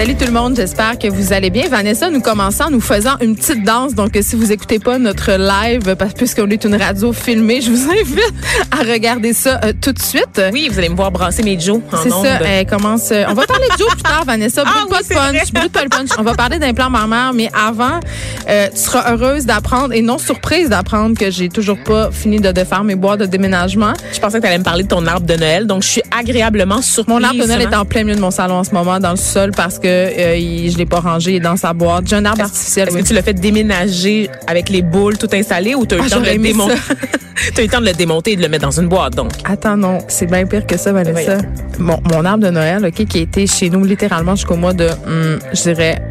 Salut 0.00 0.16
tout 0.16 0.24
le 0.24 0.32
monde, 0.32 0.56
j'espère 0.56 0.98
que 0.98 1.08
vous 1.08 1.34
allez 1.34 1.50
bien. 1.50 1.68
Vanessa, 1.68 2.08
nous 2.08 2.22
commençons 2.22 2.64
en 2.64 2.70
nous 2.70 2.80
faisant 2.80 3.18
une 3.20 3.36
petite 3.36 3.62
danse. 3.64 3.94
Donc, 3.94 4.16
si 4.22 4.34
vous 4.34 4.50
écoutez 4.50 4.78
pas 4.78 4.98
notre 4.98 5.32
live, 5.32 5.94
parce 5.94 6.14
puisqu'on 6.14 6.48
est 6.48 6.64
une 6.64 6.74
radio 6.74 7.12
filmée, 7.12 7.60
je 7.60 7.70
vous 7.70 7.90
invite 7.90 8.32
à 8.70 8.78
regarder 8.90 9.34
ça 9.34 9.60
euh, 9.62 9.74
tout 9.78 9.92
de 9.92 10.00
suite. 10.00 10.40
Oui, 10.54 10.70
vous 10.72 10.78
allez 10.78 10.88
me 10.88 10.96
voir 10.96 11.10
brasser 11.10 11.42
mes 11.42 11.60
Joe 11.60 11.82
en 11.92 12.02
C'est 12.02 12.08
ça, 12.08 12.40
elle 12.42 12.64
commence. 12.64 13.10
euh, 13.12 13.24
on 13.28 13.34
va 13.34 13.44
parler 13.46 13.66
de 13.70 13.76
Joe 13.76 13.90
plus 13.90 14.02
tard, 14.02 14.24
Vanessa. 14.24 14.64
Brûle 14.64 14.74
Ah 14.74 14.86
pas 14.88 14.96
oui, 14.96 15.02
de 15.02 15.04
c'est 15.04 15.14
punch, 15.14 15.52
brûle 15.52 15.68
pas 15.68 15.82
le 15.82 15.90
punch. 15.90 16.08
On 16.16 16.22
va 16.22 16.32
parler 16.32 16.58
d'un 16.58 16.72
plan 16.72 16.88
maman, 16.88 17.32
mais 17.34 17.50
avant, 17.52 18.00
euh, 18.48 18.68
tu 18.74 18.80
seras 18.80 19.12
heureuse 19.12 19.44
d'apprendre 19.44 19.92
et 19.92 20.00
non 20.00 20.16
surprise 20.16 20.70
d'apprendre 20.70 21.18
que 21.18 21.30
j'ai 21.30 21.50
toujours 21.50 21.78
pas 21.84 22.10
fini 22.10 22.40
de 22.40 22.50
défaire 22.52 22.84
mes 22.84 22.94
boîtes 22.94 23.20
de 23.20 23.26
déménagement. 23.26 23.92
Je 24.14 24.18
pensais 24.18 24.38
que 24.38 24.44
tu 24.44 24.48
allais 24.48 24.60
me 24.60 24.64
parler 24.64 24.84
de 24.84 24.88
ton 24.88 25.06
arbre 25.06 25.26
de 25.26 25.34
Noël, 25.34 25.66
donc 25.66 25.82
je 25.82 25.88
suis 25.88 26.02
agréablement 26.18 26.80
surprise. 26.80 27.14
Mon 27.14 27.22
arbre 27.22 27.42
de 27.42 27.46
Noël 27.46 27.68
est 27.70 27.76
en 27.76 27.84
plein 27.84 28.02
milieu 28.02 28.16
de 28.16 28.22
mon 28.22 28.30
salon 28.30 28.54
en 28.54 28.64
ce 28.64 28.70
moment, 28.70 28.98
dans 28.98 29.10
le 29.10 29.16
sol, 29.16 29.50
parce 29.54 29.78
que 29.78 29.89
euh, 29.90 30.36
il- 30.36 30.70
je 30.70 30.78
l'ai 30.78 30.86
pas 30.86 31.00
rangé 31.00 31.40
dans 31.40 31.56
sa 31.56 31.72
boîte. 31.72 32.06
J'ai 32.08 32.16
un 32.16 32.24
arbre 32.24 32.42
artificiel. 32.42 32.88
Est-ce 32.88 32.96
oui. 32.96 33.02
que 33.02 33.08
tu 33.08 33.14
l'as 33.14 33.22
fait 33.22 33.34
déménager 33.34 34.30
avec 34.46 34.68
les 34.68 34.82
boules 34.82 35.18
tout 35.18 35.28
installées 35.32 35.74
ou 35.74 35.86
tu 35.86 35.94
as 35.94 35.98
eu 35.98 36.00
Ah, 36.00 36.04
le 36.04 36.10
temps 36.10 36.16
de 36.20 36.24
j'aurais 36.24 36.34
le 36.36 36.40
aimé 36.40 36.48
démonter? 36.52 36.76
ça. 36.76 36.94
tu 37.54 37.60
as 37.60 37.62
eu 37.62 37.66
le 37.66 37.70
temps 37.72 37.80
de 37.80 37.86
le 37.86 37.92
démonter 37.92 38.32
et 38.32 38.36
de 38.36 38.42
le 38.42 38.48
mettre 38.48 38.64
dans 38.64 38.80
une 38.80 38.88
boîte, 38.88 39.14
donc? 39.14 39.30
Attends, 39.44 39.76
non, 39.76 39.98
c'est 40.08 40.26
bien 40.26 40.46
pire 40.46 40.66
que 40.66 40.76
ça, 40.76 40.92
Vanessa. 40.92 41.38
Mon, 41.78 41.98
mon 42.12 42.24
arbre 42.24 42.44
de 42.44 42.50
Noël, 42.50 42.84
OK, 42.84 43.04
qui 43.06 43.18
a 43.18 43.20
été 43.22 43.46
chez 43.46 43.70
nous 43.70 43.84
littéralement 43.84 44.34
jusqu'au 44.36 44.56
mois 44.56 44.72
de, 44.72 44.86
hum, 45.06 45.38
je 45.52 45.62
dirais, 45.62 46.02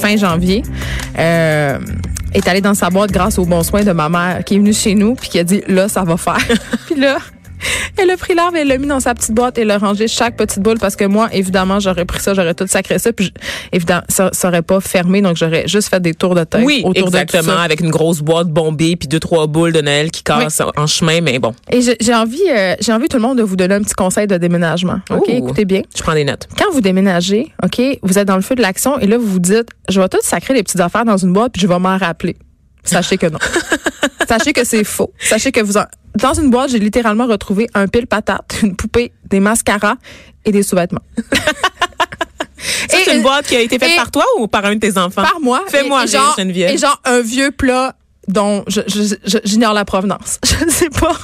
fin 0.00 0.16
janvier, 0.16 0.62
euh, 1.18 1.78
est 2.34 2.48
allé 2.48 2.60
dans 2.60 2.74
sa 2.74 2.88
boîte 2.90 3.10
grâce 3.12 3.38
aux 3.38 3.44
bons 3.44 3.62
soins 3.62 3.84
de 3.84 3.92
ma 3.92 4.08
mère 4.08 4.42
qui 4.44 4.54
est 4.54 4.58
venue 4.58 4.72
chez 4.72 4.94
nous 4.94 5.14
puis 5.14 5.28
qui 5.28 5.38
a 5.38 5.44
dit, 5.44 5.62
là, 5.68 5.88
ça 5.88 6.02
va 6.02 6.16
faire. 6.16 6.38
puis 6.86 6.98
là, 6.98 7.18
elle 7.96 8.10
a 8.10 8.16
pris 8.16 8.34
l'arbre, 8.34 8.56
elle 8.56 8.68
l'a 8.68 8.78
mis 8.78 8.86
dans 8.86 9.00
sa 9.00 9.14
petite 9.14 9.32
boîte 9.32 9.58
et 9.58 9.64
l'a 9.64 9.78
rangé 9.78 10.08
chaque 10.08 10.36
petite 10.36 10.60
boule 10.60 10.78
parce 10.78 10.96
que 10.96 11.04
moi, 11.04 11.28
évidemment, 11.32 11.80
j'aurais 11.80 12.04
pris 12.04 12.20
ça, 12.20 12.34
j'aurais 12.34 12.54
tout 12.54 12.66
sacré 12.66 12.98
ça, 12.98 13.12
puis 13.12 13.26
je- 13.26 13.30
évidemment, 13.72 14.02
ça, 14.08 14.30
ça 14.32 14.48
aurait 14.48 14.62
pas 14.62 14.80
fermé, 14.80 15.20
donc 15.22 15.36
j'aurais 15.36 15.66
juste 15.68 15.88
fait 15.88 16.00
des 16.00 16.14
tours 16.14 16.34
de 16.34 16.44
tête 16.44 16.62
Oui, 16.64 16.82
autour 16.84 16.92
de 16.92 17.10
tout 17.10 17.16
exactement, 17.16 17.54
ça. 17.56 17.60
avec 17.62 17.80
une 17.80 17.90
grosse 17.90 18.20
boîte 18.20 18.48
bombée 18.48 18.96
puis 18.96 19.08
deux 19.08 19.20
trois 19.20 19.46
boules 19.46 19.72
de 19.72 19.80
Noël 19.80 20.10
qui 20.10 20.22
cassent 20.22 20.62
en 20.76 20.86
chemin, 20.86 21.20
mais 21.20 21.38
bon, 21.38 21.54
Et 21.70 21.80
j'ai 21.82 21.96
j'ai 22.00 22.14
envie, 22.14 22.40
euh, 22.50 22.74
j'ai 22.80 22.92
envie 22.92 23.08
tout 23.08 23.16
le 23.16 23.22
monde 23.22 23.38
de 23.38 23.42
vous 23.42 23.56
donner 23.56 23.74
un 23.74 23.82
petit 23.82 23.94
conseil 23.94 24.26
de 24.26 24.36
déménagement. 24.36 25.00
OK, 25.10 25.28
Ouh. 25.28 25.30
écoutez 25.32 25.64
bien. 25.64 25.82
je 25.96 26.02
prends 26.02 26.14
des 26.14 26.24
notes. 26.24 26.48
quand 26.58 26.70
vous 26.72 26.80
déménagez, 26.80 27.52
OK, 27.62 27.80
vous 28.02 28.18
êtes 28.18 28.26
dans 28.28 28.36
le 28.36 28.42
feu 28.42 28.54
de 28.54 28.62
l'action 28.62 28.98
et 28.98 29.06
là, 29.06 29.18
vous 29.18 29.26
vous 29.26 29.38
dites, 29.38 29.68
je 29.88 30.00
vais 30.00 30.08
tout 30.08 30.18
sacrer 30.22 30.54
les 30.54 30.62
petites 30.62 30.80
affaires 30.80 31.04
dans 31.04 31.16
une 31.16 31.32
boîte 31.32 31.52
puis 31.52 31.62
je 31.62 31.66
vais 31.66 31.78
m'en 31.78 31.96
rappeler. 31.98 32.36
Sachez 32.84 33.18
que 33.18 33.26
non. 33.26 33.38
Sachez 34.28 34.52
que 34.52 34.64
c'est 34.64 34.84
faux. 34.84 35.12
Sachez 35.18 35.52
que 35.52 35.60
vous 35.60 35.76
en... 35.76 35.84
Dans 36.14 36.34
une 36.34 36.50
boîte, 36.50 36.70
j'ai 36.70 36.78
littéralement 36.78 37.26
retrouvé 37.26 37.68
un 37.74 37.86
pile 37.86 38.06
patate, 38.06 38.58
une 38.62 38.76
poupée, 38.76 39.12
des 39.28 39.40
mascaras 39.40 39.96
et 40.44 40.52
des 40.52 40.62
sous-vêtements. 40.62 41.02
C'est 42.88 43.16
une 43.16 43.22
boîte 43.22 43.46
qui 43.46 43.56
a 43.56 43.60
été 43.60 43.78
faite 43.78 43.92
et- 43.92 43.96
par 43.96 44.10
toi 44.10 44.24
ou 44.38 44.46
par 44.46 44.64
un 44.64 44.74
de 44.74 44.80
tes 44.80 44.96
enfants? 44.98 45.22
Par 45.22 45.40
moi. 45.40 45.64
Fais-moi 45.68 46.04
Geneviève. 46.06 46.70
Et 46.72 46.78
genre 46.78 47.00
un 47.04 47.20
vieux 47.20 47.50
plat 47.50 47.96
dont 48.28 48.64
je- 48.68 48.80
je- 48.86 49.14
je- 49.24 49.38
j'ignore 49.44 49.72
la 49.74 49.84
provenance. 49.84 50.38
Je 50.60 50.64
ne 50.64 50.70
sais 50.70 50.90
pas. 50.90 51.16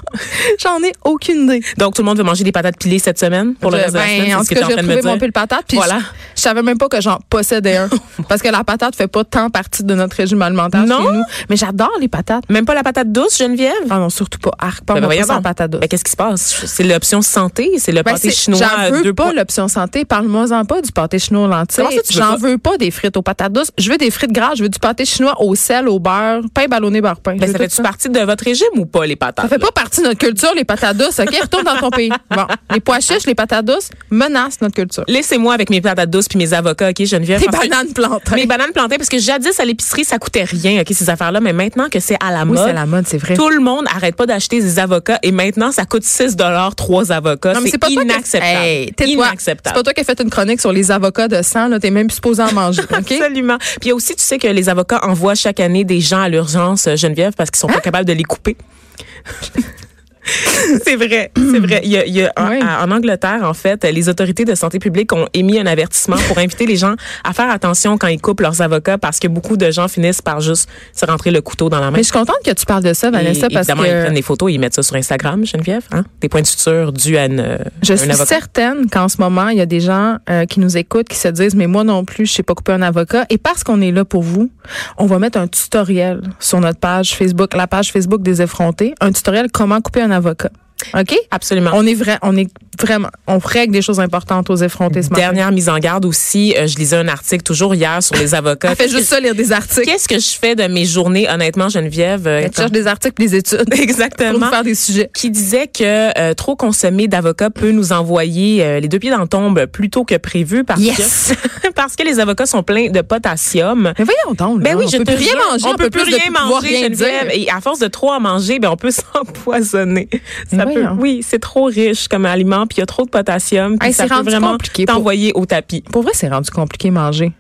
J'en 0.59 0.79
ai 0.83 0.93
aucune 1.05 1.45
idée. 1.45 1.63
Donc, 1.77 1.95
tout 1.95 2.03
le 2.03 2.07
monde 2.07 2.19
veut 2.19 2.25
manger 2.25 2.43
des 2.45 2.53
patates 2.53 2.77
pilées 2.79 2.99
cette 2.99 3.19
semaine 3.19 3.55
pour 3.55 3.71
le 3.71 3.77
Je- 3.79 3.83
reste 3.85 3.95
de 3.95 3.99
la 3.99 4.05
ben, 4.05 4.21
semaine. 4.21 4.35
en 4.37 4.41
tout 4.41 4.47
cas, 4.47 4.55
j'ai 4.69 4.75
retrouvé 4.75 5.03
mon 5.03 5.19
pile 5.19 5.33
patate. 5.33 5.65
Puis 5.69 5.77
Voilà. 5.77 5.99
je, 6.35 6.41
savais 6.43 6.63
même 6.63 6.77
pas 6.79 6.89
que 6.89 7.01
j'en 7.01 7.19
possédais 7.31 7.77
un. 7.77 7.89
parce 8.29 8.43
que 8.43 8.49
la 8.49 8.65
patate 8.65 8.97
fait 8.97 9.07
pas 9.07 9.23
tant 9.25 9.49
partie 9.51 9.85
de 9.85 9.95
notre 9.95 10.17
régime 10.17 10.43
alimentaire 10.43 10.85
Non? 10.87 10.99
chez 11.07 11.17
nous. 11.19 11.23
Mais 11.51 11.57
j'adore 11.57 11.93
les 12.01 12.09
patates. 12.09 12.45
Même 12.49 12.65
pas 12.67 12.75
la 12.75 12.83
patate 12.83 13.13
douce, 13.13 13.39
Geneviève? 13.39 13.73
Ah 13.91 13.99
non, 13.99 14.11
surtout 14.11 14.39
pas. 14.41 14.51
Arc, 14.59 14.85
pas 14.85 14.95
Ben, 15.01 15.03
donc. 15.27 15.43
patate 15.43 15.71
douce. 15.71 15.81
Ben, 15.81 15.89
qu'est-ce 15.89 16.05
qui 16.05 16.11
se 16.13 16.17
passe? 16.17 16.65
C'est 16.67 16.85
l'option 16.85 17.23
santé? 17.23 17.75
C'est 17.79 17.93
le 17.93 18.03
Ben, 18.03 18.13
pâté 18.15 18.31
chinois 18.33 18.59
J'en 18.61 18.91
veux 18.91 19.03
deux 19.03 19.15
pas 19.15 19.25
points? 19.25 19.33
l'option 19.35 19.69
santé. 19.69 20.05
Parle-moi-en 20.05 20.65
pas 20.65 20.81
du 20.83 20.91
pâté 20.91 21.19
chinois 21.19 21.45
aux 21.45 21.49
lentilles. 21.49 21.85
J'en 22.11 22.37
veux 22.37 22.59
pas 22.59 22.77
des 22.77 22.91
frites 22.91 23.17
aux 23.17 23.23
patates 23.23 23.53
douces. 23.53 23.71
Je 23.79 23.91
veux 23.91 23.99
des 23.99 24.11
frites 24.11 24.33
grasses. 24.33 24.59
Je 24.59 24.63
veux 24.65 24.69
du 24.69 24.79
pâté 24.81 25.05
chinois 25.05 25.35
au 25.41 25.55
sel, 25.55 25.89
au 25.89 25.99
beurre, 26.01 26.43
pain 26.53 26.67
ballonné, 26.67 26.88
pain. 26.91 27.35
Je 27.35 27.41
Ben, 27.41 27.53
ça 27.53 27.59
fait-tu 27.59 27.83
partie 27.83 28.09
de 28.09 28.21
votre 28.21 28.45
régime 28.45 28.67
ou 28.77 28.87
pas, 28.87 29.07
les 29.07 29.17
patates? 29.17 29.45
Ça 29.45 29.49
fait 29.49 29.59
pas 29.61 29.71
partie 29.73 30.01
de 30.03 30.07
notre 30.07 30.19
culture, 30.19 30.53
les 30.57 30.65
patates 30.65 30.97
douces, 30.97 31.19
OK? 31.21 31.35
Retourne 31.41 31.65
dans 31.65 31.77
ton 31.79 31.91
pays. 31.91 32.11
Bon. 32.31 32.45
Les 32.73 32.81
pois 32.81 33.01
chiches, 33.01 33.27
les 33.27 33.35
patates 33.35 33.65
douces 33.65 33.91
menacent 34.11 34.61
notre 34.61 34.75
culture. 34.75 35.05
Laissez-moi 35.09 35.55
avec 35.55 35.71
mes 35.71 35.81
patates 35.81 36.11
douces 36.11 36.29
puis 36.29 36.39
mes 36.39 36.53
avocats, 36.53 36.91
OK, 36.91 37.05
Geneviève? 37.05 37.41
Que- 37.43 37.51
bananes 37.51 37.93
plantées. 37.95 38.35
Mes 38.35 38.47
bananes 38.47 38.73
plantées, 38.73 38.97
parce 38.97 39.09
que 39.09 39.19
jadis, 39.19 39.59
à 39.61 39.65
l'épicerie, 39.65 40.05
ça 40.05 40.19
coûtait 40.19 40.45
rien, 40.45 40.81
OK, 40.81 40.89
ces 40.93 41.11
affaires-là. 41.11 41.41
Mais 41.41 41.53
maintenant 41.53 41.89
que 41.89 42.01
c'est 42.01 42.17
à 42.25 42.31
la 42.33 42.43
Oui, 42.43 42.53
mode, 42.53 42.67
c'est 42.67 42.73
la 42.73 42.87
mode, 42.87 43.07
c'est 43.07 43.19
vrai. 43.19 43.35
tout 43.35 43.49
le 43.51 43.61
monde 43.61 43.87
arrête 43.95 44.17
pas 44.17 44.27
d'acheter 44.27 44.61
des 44.61 44.79
avocats 44.79 45.19
et 45.23 45.33
maintenant, 45.33 45.73
ça 45.73 45.85
coûte 45.85 46.05
6 46.05 46.37
trois 46.77 47.13
avocats. 47.13 47.53
Non, 47.55 47.61
mais 47.61 47.71
C'est 47.71 47.79
pas 47.79 47.89
toi 47.89 48.03
inacceptable. 48.03 48.93
C'est 48.99 49.09
inacceptable. 49.09 49.75
pas 49.77 49.83
toi 49.83 49.93
qui 49.95 50.01
as 50.01 50.05
fait 50.05 50.21
une 50.21 50.31
chronique 50.31 50.61
sur 50.61 50.73
les 50.73 50.91
avocats 50.91 51.29
de 51.29 51.43
sang, 51.43 51.69
là. 51.69 51.79
T'es 51.81 51.91
même 51.91 52.11
supposé 52.11 52.43
en 52.43 52.53
manger, 52.53 52.83
OK? 52.83 53.13
Absolument. 53.21 53.59
Puis 53.81 53.93
aussi, 53.93 54.15
tu 54.17 54.23
sais 54.23 54.39
que 54.39 54.47
les 54.49 54.69
avocats 54.69 55.01
envoient 55.03 55.35
chaque 55.35 55.61
année 55.61 55.85
des 55.85 56.01
gens 56.01 56.21
à 56.23 56.29
l'urgence, 56.29 56.78
Geneviève, 56.79 57.33
parce 57.37 57.51
qu'ils 57.51 57.59
sont 57.59 57.69
Hein? 57.69 57.75
pas 57.75 57.81
capables 57.81 58.07
de 58.07 58.13
les 58.13 58.25
couper. 58.25 58.57
c'est 60.85 60.97
vrai, 60.97 61.31
c'est 61.37 61.59
vrai. 61.59 61.81
Il 61.85 61.91
y 61.91 61.97
a, 61.97 62.07
il 62.07 62.15
y 62.15 62.23
a- 62.23 62.33
en- 62.37 62.49
Oui. 62.51 62.59
à- 62.63 62.85
en, 62.85 62.91
Angleterre, 62.91 63.41
en 63.43 63.55
fait, 63.55 63.85
les 63.85 64.09
autorités 64.09 64.45
de 64.45 64.55
santé 64.55 64.79
publique 64.79 65.13
ont 65.13 65.27
émis 65.35 65.59
un 65.59 65.67
avertissement 65.67 66.17
pour 66.29 66.39
inviter 66.39 66.67
les 66.67 66.77
gens 66.77 66.95
à 67.25 67.33
faire 67.33 67.51
attention 67.51 67.97
quand 67.99 68.09
ils 68.09 68.21
coupent 68.21 68.41
leurs 68.41 68.61
avocats 68.61 68.99
parce 68.99 69.19
que 69.19 69.29
beaucoup 69.29 69.57
de 69.57 69.71
gens 69.71 69.89
finissent 69.89 70.23
par 70.23 70.41
juste 70.41 70.69
se 70.95 71.07
rentrer 71.07 71.31
le 71.31 71.41
couteau 71.41 71.69
dans 71.69 71.81
la 71.81 71.87
main. 71.91 71.97
Mais 71.99 72.03
je 72.03 72.09
suis 72.11 72.13
contente 72.13 72.37
que 72.45 72.51
tu 72.53 72.65
parles 72.67 72.83
de 72.83 72.93
ça, 72.93 73.11
Vanessa, 73.11 73.47
Et 73.47 73.55
parce 73.55 73.69
évidemment, 73.69 73.85
ils 73.85 74.03
prennent 74.03 74.15
des 74.15 74.23
photos 74.23 74.51
et 74.51 74.55
ils 74.55 74.59
mettent 74.61 74.75
ça 74.75 74.83
sur 74.83 74.97
Instagram, 74.97 75.45
Geneviève. 75.47 75.85
Hein? 75.93 76.05
Des 76.21 76.29
points 76.29 76.43
de 76.43 76.47
suture 76.47 76.93
dus 76.93 77.17
à 77.17 77.27
une, 77.27 77.59
je 77.83 77.93
un 77.93 77.97
suis 77.97 78.11
avocat. 78.11 78.27
certaine 78.27 78.89
qu'en 78.91 79.09
ce 79.09 79.19
moment, 79.21 79.49
il 79.49 79.59
y 79.59 79.63
a 79.63 79.67
des 79.67 79.81
gens 79.81 80.17
euh, 80.31 80.45
qui 80.47 80.61
nous 80.61 80.77
écoutent, 80.77 81.09
qui 81.09 81.17
se 81.17 81.29
disent, 81.29 81.55
mais 81.55 81.67
moi 81.67 81.85
non 81.85 82.05
plus, 82.05 82.27
je 82.27 82.33
sais 82.33 82.43
pas 82.43 82.55
couper 82.55 82.73
un 82.73 82.83
avocat. 82.83 83.25
Et 83.31 83.39
parce 83.39 83.65
qu'on 83.65 83.81
est 83.81 83.93
là 83.93 84.05
pour 84.05 84.23
vous, 84.23 84.51
on 84.99 85.07
va 85.07 85.19
mettre 85.19 85.39
un 85.39 85.47
tutoriel 85.49 86.21
sur 86.41 86.61
notre 86.61 86.79
page 86.79 87.15
Facebook, 87.15 87.55
la 87.55 87.67
page 87.67 87.93
Facebook 87.93 88.23
des 88.23 88.43
effrontés, 88.43 88.95
un 89.01 89.13
tutoriel 89.13 89.49
comment 89.53 89.81
couper 89.81 90.03
un 90.03 90.08
avocat. 90.13 90.53
OK? 90.95 91.17
Absolument. 91.31 91.71
On 91.75 91.85
est 91.87 91.95
vrai, 91.95 92.19
on 92.23 92.37
est 92.37 92.49
vraiment, 92.81 93.09
on 93.27 93.39
règle 93.39 93.73
des 93.73 93.83
choses 93.83 93.99
importantes 93.99 94.49
aux 94.51 94.57
effrontés 94.57 95.03
ce 95.03 95.11
matin. 95.11 95.23
Dernière 95.23 95.51
mise 95.51 95.69
en 95.69 95.79
garde 95.79 96.05
aussi, 96.05 96.55
euh, 96.57 96.67
je 96.69 96.77
lisais 96.77 96.97
un 96.97 97.09
article 97.09 97.43
toujours 97.43 97.75
hier 97.75 98.01
sur 98.03 98.15
les 98.17 98.35
avocats. 98.35 98.71
Elle 98.71 98.77
fait 98.77 98.89
juste 98.89 99.09
ça, 99.09 99.19
lire 99.19 99.35
des 99.35 99.51
articles. 99.51 99.83
Qu'est-ce 99.85 100.07
que 100.07 100.19
je 100.21 100.39
fais 100.41 100.55
de 100.55 100.63
mes 100.73 100.85
journées, 100.85 101.29
honnêtement, 101.29 101.69
Geneviève? 101.69 102.27
euh, 102.29 102.43
Elle 102.45 102.55
cherche 102.55 102.71
des 102.71 102.87
articles, 102.87 103.15
des 103.21 103.35
études. 103.35 103.65
Pour 103.71 103.81
Exactement. 103.81 104.39
nous 104.39 104.47
faire 104.51 104.63
des 104.63 104.77
sujets. 104.77 105.11
Qui 105.15 105.31
disait 105.31 105.67
que 105.67 106.17
euh, 106.19 106.35
trop 106.35 106.55
consommer 106.55 107.09
d'avocats 107.09 107.51
peut 107.51 107.73
nous 107.73 107.93
envoyer 107.93 108.63
euh, 108.65 108.79
les 108.81 108.87
deux 108.89 109.01
pieds 109.01 109.11
dans 109.11 109.21
le 109.23 109.29
tombe 109.29 109.67
plus 109.67 109.91
tôt 109.91 110.05
que 110.05 110.17
prévu 110.17 110.63
parce 110.65 110.81
Yes. 110.81 111.33
que 111.65 111.69
parce 111.75 111.97
que 111.97 112.05
les 112.05 112.21
avocats 112.21 112.47
sont 112.47 112.63
pleins 112.63 112.91
de 112.91 113.01
potassium. 113.01 113.93
Mais 113.99 114.05
voyons 114.05 114.35
donc. 114.37 114.63
Ben 114.63 114.71
là, 114.73 114.77
oui, 114.79 114.85
on 114.87 114.91
je 114.91 114.97
peut 114.99 115.05
te 115.05 115.11
plus 115.13 115.25
rien 115.25 115.35
manger, 115.51 115.65
on, 115.67 115.75
peut 115.75 115.91
plus 115.91 116.03
rien 116.03 116.31
manger, 116.31 116.69
rien 116.69 116.83
Geneviève. 116.85 117.31
Et 117.35 117.51
à 117.51 117.61
force 117.61 117.81
de 117.81 117.89
trop 117.89 118.13
en 118.13 118.21
manger, 118.21 118.59
ben 118.61 118.71
on 118.71 118.77
peut 118.77 118.91
s'empoisonner. 119.45 120.09
Ça 120.51 120.65
oui, 120.99 121.21
c'est 121.27 121.39
trop 121.41 121.65
riche 121.65 122.09
comme 122.09 122.27
aliment, 122.27 122.67
puis 122.67 122.77
il 122.77 122.81
y 122.81 122.83
a 122.83 122.87
trop 122.87 123.05
de 123.05 123.11
potassium, 123.11 123.79
puis 123.79 123.89
Hey, 123.89 123.95
ça 123.95 124.07
peut 124.07 124.23
vraiment 124.23 124.53
compliqué 124.53 124.85
pour- 124.87 124.97
t'envoyer 124.97 125.33
au 125.35 125.47
tapis. 125.47 125.83
Pour 125.93 126.03
vrai, 126.03 126.13
c'est 126.15 126.29
rendu 126.29 126.51
compliqué 126.51 126.91
manger. 126.91 127.33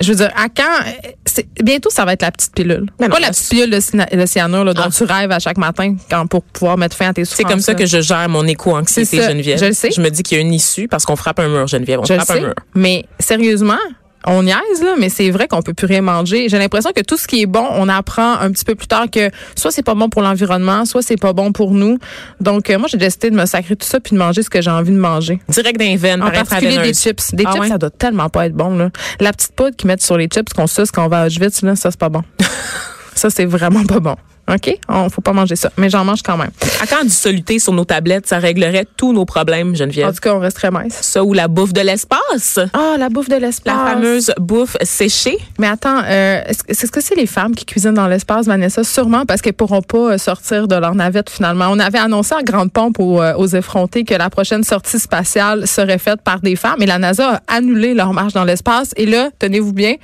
Je 0.00 0.08
veux 0.08 0.16
dire, 0.16 0.30
à 0.34 0.48
quand 0.48 1.44
bientôt 1.62 1.88
ça 1.88 2.04
va 2.04 2.14
être 2.14 2.22
la 2.22 2.32
petite 2.32 2.52
pilule. 2.54 2.86
Mais 2.98 3.06
non, 3.06 3.14
pas 3.14 3.20
la 3.20 3.28
petite 3.30 3.50
pilule 3.50 3.70
de, 3.70 4.26
cyanure 4.26 4.64
là, 4.64 4.74
dont 4.74 4.82
Ah. 4.86 4.90
tu 4.90 5.04
rêves 5.04 5.30
à 5.30 5.38
chaque 5.38 5.58
matin 5.58 5.94
quand, 6.10 6.26
pour 6.26 6.42
pouvoir 6.42 6.76
mettre 6.76 6.96
fin 6.96 7.10
à 7.10 7.12
tes 7.12 7.24
souffrances. 7.24 7.36
C'est 7.36 7.44
comme 7.52 7.60
ça 7.60 7.74
que 7.74 7.86
je 7.86 8.00
gère 8.00 8.28
mon 8.28 8.44
éco-anxiété, 8.44 9.22
Geneviève. 9.22 9.60
je 9.60 9.66
le 9.66 9.72
sais. 9.72 9.90
Je 9.92 10.00
me 10.00 10.08
dis 10.10 10.24
qu'il 10.24 10.38
y 10.38 10.40
a 10.40 10.42
une 10.42 10.52
issue 10.54 10.88
parce 10.88 11.04
qu'on 11.04 11.14
frappe 11.14 11.38
un 11.38 11.46
mur, 11.48 11.68
Geneviève. 11.68 12.00
On 12.00 12.04
je 12.04 12.14
le 12.14 12.18
frappe 12.18 12.30
un 12.30 12.34
sais. 12.34 12.40
mur. 12.40 12.54
Mais 12.74 13.04
sérieusement, 13.20 13.78
on 14.26 14.42
niaise, 14.42 14.82
là, 14.82 14.94
mais 14.98 15.08
c'est 15.08 15.30
vrai 15.30 15.48
qu'on 15.48 15.62
peut 15.62 15.74
plus 15.74 15.86
rien 15.86 16.02
manger. 16.02 16.48
J'ai 16.48 16.58
l'impression 16.58 16.90
que 16.94 17.02
tout 17.02 17.16
ce 17.16 17.26
qui 17.26 17.42
est 17.42 17.46
bon, 17.46 17.66
on 17.72 17.88
apprend 17.88 18.34
un 18.38 18.50
petit 18.50 18.64
peu 18.64 18.74
plus 18.74 18.86
tard 18.86 19.06
que 19.10 19.30
soit 19.56 19.70
c'est 19.70 19.82
pas 19.82 19.94
bon 19.94 20.08
pour 20.08 20.22
l'environnement, 20.22 20.84
soit 20.84 21.02
c'est 21.02 21.16
pas 21.20 21.32
bon 21.32 21.52
pour 21.52 21.72
nous. 21.72 21.98
Donc, 22.40 22.70
euh, 22.70 22.78
moi, 22.78 22.88
j'ai 22.90 22.98
décidé 22.98 23.30
de 23.30 23.36
me 23.36 23.46
sacrer 23.46 23.76
tout 23.76 23.86
ça 23.86 24.00
puis 24.00 24.12
de 24.12 24.18
manger 24.18 24.42
ce 24.42 24.50
que 24.50 24.60
j'ai 24.62 24.70
envie 24.70 24.92
de 24.92 24.98
manger. 24.98 25.40
Direct 25.48 25.78
d'un 25.78 25.96
veine, 25.96 26.22
En 26.22 26.30
par 26.30 26.44
particulier 26.44 26.78
des 26.78 26.94
chips. 26.94 27.34
Des 27.34 27.44
Ah 27.46 27.52
chips, 27.52 27.60
ouais? 27.62 27.68
ça 27.68 27.78
doit 27.78 27.90
tellement 27.90 28.28
pas 28.28 28.46
être 28.46 28.54
bon, 28.54 28.76
là. 28.76 28.90
La 29.20 29.32
petite 29.32 29.52
poudre 29.52 29.76
qu'ils 29.76 29.88
mettent 29.88 30.02
sur 30.02 30.16
les 30.16 30.26
chips 30.26 30.52
qu'on 30.52 30.66
suce 30.66 30.90
quand 30.90 31.04
on 31.04 31.08
va 31.08 31.22
à 31.22 31.26
Auschwitz, 31.26 31.62
là, 31.62 31.76
ça, 31.76 31.90
c'est 31.90 32.00
pas 32.00 32.08
bon. 32.08 32.22
ça, 33.14 33.30
c'est 33.30 33.44
vraiment 33.44 33.84
pas 33.84 34.00
bon. 34.00 34.16
OK? 34.52 34.76
On 34.88 35.08
faut 35.08 35.20
pas 35.20 35.32
manger 35.32 35.56
ça. 35.56 35.70
Mais 35.76 35.88
j'en 35.88 36.04
mange 36.04 36.22
quand 36.22 36.36
même. 36.36 36.50
À 36.82 36.86
quand 36.86 37.02
du 37.04 37.10
soluté 37.10 37.58
sur 37.58 37.72
nos 37.72 37.84
tablettes, 37.84 38.26
ça 38.26 38.38
réglerait 38.38 38.86
tous 38.96 39.12
nos 39.12 39.24
problèmes, 39.24 39.70
En 39.70 39.74
Geneviève. 39.74 40.12
tout 40.12 40.20
cas, 40.20 40.34
on 40.34 40.40
resterait 40.40 40.70
mince. 40.70 40.98
Ça 41.00 41.22
ou 41.24 41.32
la 41.32 41.48
bouffe 41.48 41.72
de 41.72 41.80
l'espace? 41.80 42.58
Ah, 42.72 42.96
la 42.98 43.08
bouffe 43.08 43.28
de 43.28 43.36
l'espace. 43.36 43.74
La 43.74 43.92
fameuse 43.92 44.32
bouffe 44.38 44.76
séchée. 44.82 45.38
Mais 45.58 45.68
attends, 45.68 46.02
euh, 46.04 46.40
est-ce 46.46 46.64
que- 46.64 46.72
est-ce 46.72 46.90
que 46.90 47.00
c'est 47.00 47.14
les 47.14 47.26
femmes 47.26 47.54
qui 47.54 47.64
cuisinent 47.64 47.94
dans 47.94 48.08
l'espace, 48.08 48.46
Vanessa? 48.46 48.82
Sûrement 48.84 49.24
parce 49.26 49.40
qu'elles 49.42 49.52
pourront 49.54 49.82
pas 49.82 50.12
euh, 50.14 50.18
sortir 50.18 50.66
de 50.68 50.74
leur 50.74 50.94
navette 50.94 51.30
finalement. 51.30 51.68
On 51.70 51.78
avait 51.78 51.98
annoncé 51.98 52.34
en 52.34 52.42
grande 52.42 52.72
pompe 52.72 52.98
aux, 52.98 53.22
euh, 53.22 53.34
aux 53.36 53.46
effrontés 53.46 54.04
que 54.04 54.14
la 54.14 54.28
prochaine 54.28 54.64
sortie 54.64 54.98
spatiale 54.98 55.66
serait 55.68 55.98
faite 55.98 56.20
par 56.22 56.40
des 56.40 56.56
femmes 56.56 56.82
et 56.82 56.86
la 56.86 56.98
NASA 56.98 57.40
a 57.46 57.54
annulé 57.56 57.94
leur 57.94 58.12
marche 58.12 58.32
dans 58.32 58.44
l'espace. 58.44 58.90
Et 58.96 59.06
là, 59.06 59.30
tenez-vous 59.38 59.72
bien, 59.72 59.94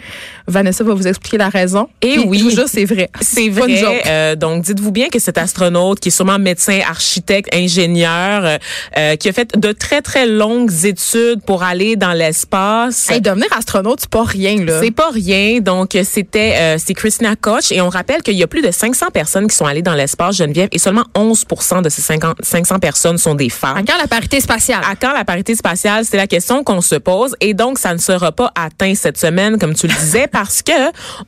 Vanessa 0.46 0.84
va 0.84 0.94
vous 0.94 1.06
expliquer 1.08 1.38
la 1.38 1.49
raison. 1.49 1.88
Et 2.02 2.12
Puis, 2.14 2.25
oui. 2.26 2.38
je 2.38 2.44
vous 2.44 2.50
jure, 2.50 2.69
c'est 2.69 2.84
vrai. 2.84 3.11
C'est 3.20 3.50
pas 3.50 3.67
une 3.67 3.75
vrai. 3.75 3.76
joke. 3.76 4.02
Euh, 4.06 4.27
donc, 4.36 4.64
dites-vous 4.64 4.92
bien 4.92 5.08
que 5.08 5.19
cet 5.19 5.38
astronaute, 5.38 6.00
qui 6.00 6.08
est 6.08 6.12
sûrement 6.12 6.38
médecin, 6.38 6.80
architecte, 6.88 7.54
ingénieur, 7.54 8.44
euh, 8.44 8.58
euh, 8.96 9.16
qui 9.16 9.28
a 9.28 9.32
fait 9.32 9.56
de 9.56 9.72
très, 9.72 10.02
très 10.02 10.26
longues 10.26 10.84
études 10.84 11.42
pour 11.44 11.62
aller 11.62 11.96
dans 11.96 12.12
l'espace. 12.12 13.10
Hey, 13.10 13.20
devenir 13.20 13.46
astronaute, 13.56 14.00
c'est 14.00 14.10
pas 14.10 14.25
rien, 14.25 14.64
là. 14.64 14.80
C'est 14.82 14.90
pas 14.90 15.10
rien. 15.10 15.60
Donc, 15.60 15.94
euh, 15.94 16.04
c'était 16.04 16.54
euh, 16.56 16.76
c'est 16.84 16.94
Christina 16.94 17.36
Koch. 17.36 17.70
Et 17.70 17.80
on 17.80 17.88
rappelle 17.88 18.22
qu'il 18.22 18.34
y 18.34 18.42
a 18.42 18.46
plus 18.46 18.62
de 18.62 18.70
500 18.70 19.06
personnes 19.12 19.48
qui 19.48 19.56
sont 19.56 19.66
allées 19.66 19.82
dans 19.82 19.94
l'espace, 19.94 20.36
Geneviève, 20.36 20.69
et 20.72 20.78
seulement 20.78 21.04
11% 21.14 21.82
de 21.82 21.88
ces 21.88 22.02
50 22.02 22.38
500 22.42 22.78
personnes 22.78 23.19
sont 23.19 23.34
des 23.34 23.48
femmes. 23.48 23.78
Encore 23.78 23.98
la 24.00 24.06
parité 24.06 24.40
spatiale. 24.40 24.82
À 24.88 24.96
quand 24.96 25.12
la 25.12 25.24
parité 25.24 25.54
spatiale, 25.54 26.04
c'est 26.04 26.16
la 26.16 26.26
question 26.26 26.64
qu'on 26.64 26.81
se 26.81 26.96
pose 26.96 27.34
et 27.40 27.54
donc 27.54 27.78
ça 27.78 27.92
ne 27.92 27.98
sera 27.98 28.32
pas 28.32 28.52
atteint 28.54 28.94
cette 28.94 29.19
semaine 29.19 29.58
comme 29.58 29.74
tu 29.74 29.86
le 29.86 29.94
disais 29.94 30.26
parce 30.32 30.62
que 30.62 30.72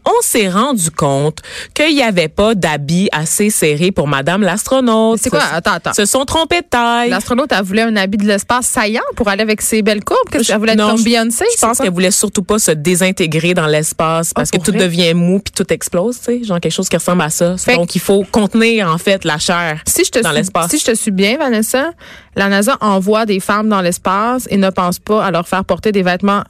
on 0.04 0.20
s'est 0.22 0.48
rendu 0.48 0.90
compte 0.90 1.38
qu'il 1.74 1.94
n'y 1.94 2.02
avait 2.02 2.28
pas 2.28 2.54
d'habits 2.54 2.89
assez 3.12 3.50
serrés 3.50 3.92
pour 3.92 4.08
madame 4.08 4.42
l'astronaute. 4.42 5.18
C'est 5.22 5.30
quoi? 5.30 5.40
Attends, 5.52 5.72
attends. 5.72 5.92
Se 5.94 6.04
sont 6.06 6.24
trompés 6.24 6.60
de 6.62 6.66
taille. 6.66 7.10
L'astronaute, 7.10 7.50
elle 7.52 7.62
voulait 7.64 7.82
un 7.82 7.96
habit 7.96 8.16
de 8.18 8.26
l'espace 8.26 8.66
saillant 8.66 9.02
pour 9.16 9.28
aller 9.28 9.42
avec 9.42 9.60
ses 9.62 9.82
belles 9.82 10.04
courbes? 10.04 10.18
Qu'est-ce 10.30 10.48
qu'elle 10.48 10.58
voulait 10.58 10.72
être 10.72 10.78
Non, 10.78 10.90
comme 10.96 11.02
Beyoncé? 11.04 11.44
Je 11.56 11.60
pense 11.60 11.78
qu'elle 11.78 11.92
voulait 11.92 12.10
surtout 12.10 12.42
pas 12.42 12.58
se 12.58 12.70
désintégrer 12.72 13.54
dans 13.54 13.66
l'espace 13.66 14.32
parce 14.34 14.48
Ah, 14.48 14.52
que 14.52 14.56
pour 14.58 14.64
tout 14.66 14.72
vrai? 14.72 14.80
devient 14.80 15.14
mou 15.14 15.40
puis 15.40 15.52
tout 15.54 15.72
explose, 15.72 16.18
tu 16.18 16.24
sais, 16.24 16.44
genre 16.44 16.60
quelque 16.60 16.72
chose 16.72 16.88
qui 16.88 16.96
ressemble 16.96 17.22
à 17.22 17.30
ça. 17.30 17.56
Fait 17.56 17.72
que- 17.72 17.76
Donc 17.78 17.94
il 17.94 18.00
faut 18.00 18.24
contenir 18.30 18.88
en 18.90 18.98
fait 18.98 19.24
la 19.24 19.38
chair 19.38 19.80
si 19.86 20.04
je 20.04 20.10
te 20.10 20.18
dans 20.20 20.32
l'espace. 20.32 20.70
si 20.70 20.78
je 20.78 20.84
te 20.86 20.94
suis 20.94 21.10
bien, 21.10 21.36
Vanessa, 21.38 21.90
la 22.36 22.48
NASA 22.48 22.76
envoie 22.80 23.26
des 23.26 23.40
femmes 23.40 23.68
dans 23.68 23.80
l'espace 23.80 24.46
et 24.50 24.56
ne 24.56 24.70
pense 24.70 24.98
pas 24.98 25.24
à 25.24 25.30
leur 25.30 25.46
faire 25.48 25.64
porter 25.64 25.92
des 25.92 26.02
vêtements 26.02 26.42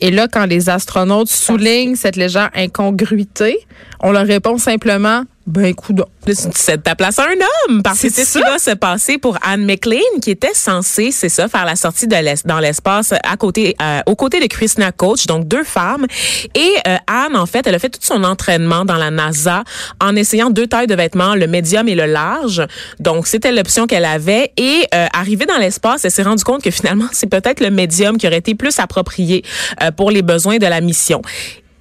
Et 0.00 0.10
là, 0.10 0.28
quand 0.28 0.46
les 0.46 0.68
astronautes 0.68 1.28
soulignent 1.28 1.96
cette 1.96 2.16
légère 2.16 2.50
incongruité, 2.54 3.58
on 4.00 4.12
leur 4.12 4.26
répond 4.26 4.58
simplement, 4.58 5.24
ben, 5.46 5.74
tu 5.74 6.34
cèdes 6.54 6.82
ta 6.82 6.94
place 6.94 7.18
à 7.18 7.24
un 7.24 7.70
homme 7.70 7.82
parce 7.82 8.00
que 8.00 8.08
C'est 8.08 8.20
c'est 8.20 8.24
ce 8.24 8.38
qui 8.38 8.44
va 8.44 8.58
se 8.58 8.72
passer 8.72 9.18
pour 9.18 9.38
Anne 9.42 9.64
McLean 9.64 10.20
qui 10.20 10.30
était 10.30 10.54
censée, 10.54 11.10
c'est 11.10 11.28
ça, 11.28 11.48
faire 11.48 11.64
la 11.64 11.76
sortie 11.76 12.06
de 12.06 12.20
dans 12.46 12.58
l'espace 12.58 13.14
à 13.24 13.36
côté, 13.36 13.74
euh, 13.80 14.00
aux 14.06 14.14
côtés 14.14 14.40
de 14.40 14.46
Christina 14.46 14.92
Coach, 14.92 15.26
donc 15.26 15.48
deux 15.48 15.64
femmes. 15.64 16.06
Et 16.54 16.74
euh, 16.86 16.96
Anne, 17.06 17.36
en 17.36 17.46
fait, 17.46 17.66
elle 17.66 17.74
a 17.74 17.78
fait 17.78 17.88
tout 17.88 18.00
son 18.02 18.22
entraînement 18.24 18.84
dans 18.84 18.96
la 18.96 19.10
NASA 19.10 19.64
en 20.00 20.14
essayant 20.14 20.50
deux 20.50 20.66
tailles 20.66 20.86
de 20.86 20.94
vêtements, 20.94 21.34
le 21.34 21.46
médium 21.46 21.88
et 21.88 21.94
le 21.94 22.06
large. 22.06 22.62
Donc 22.98 23.26
c'était 23.26 23.52
l'option 23.52 23.86
qu'elle 23.86 24.04
avait. 24.04 24.52
Et 24.56 24.82
euh, 24.94 25.06
arrivée 25.12 25.46
dans 25.46 25.58
l'espace, 25.58 26.04
elle 26.04 26.10
s'est 26.10 26.22
rendue 26.22 26.44
compte 26.44 26.62
que 26.62 26.70
finalement 26.70 27.06
c'est 27.12 27.28
peut-être 27.28 27.60
le 27.60 27.70
médium 27.70 28.18
qui 28.18 28.26
aurait 28.26 28.38
été 28.38 28.54
plus 28.54 28.78
approprié 28.78 29.42
euh, 29.82 29.90
pour 29.90 30.10
les 30.10 30.22
besoins 30.22 30.58
de 30.58 30.66
la 30.66 30.80
mission. 30.80 31.22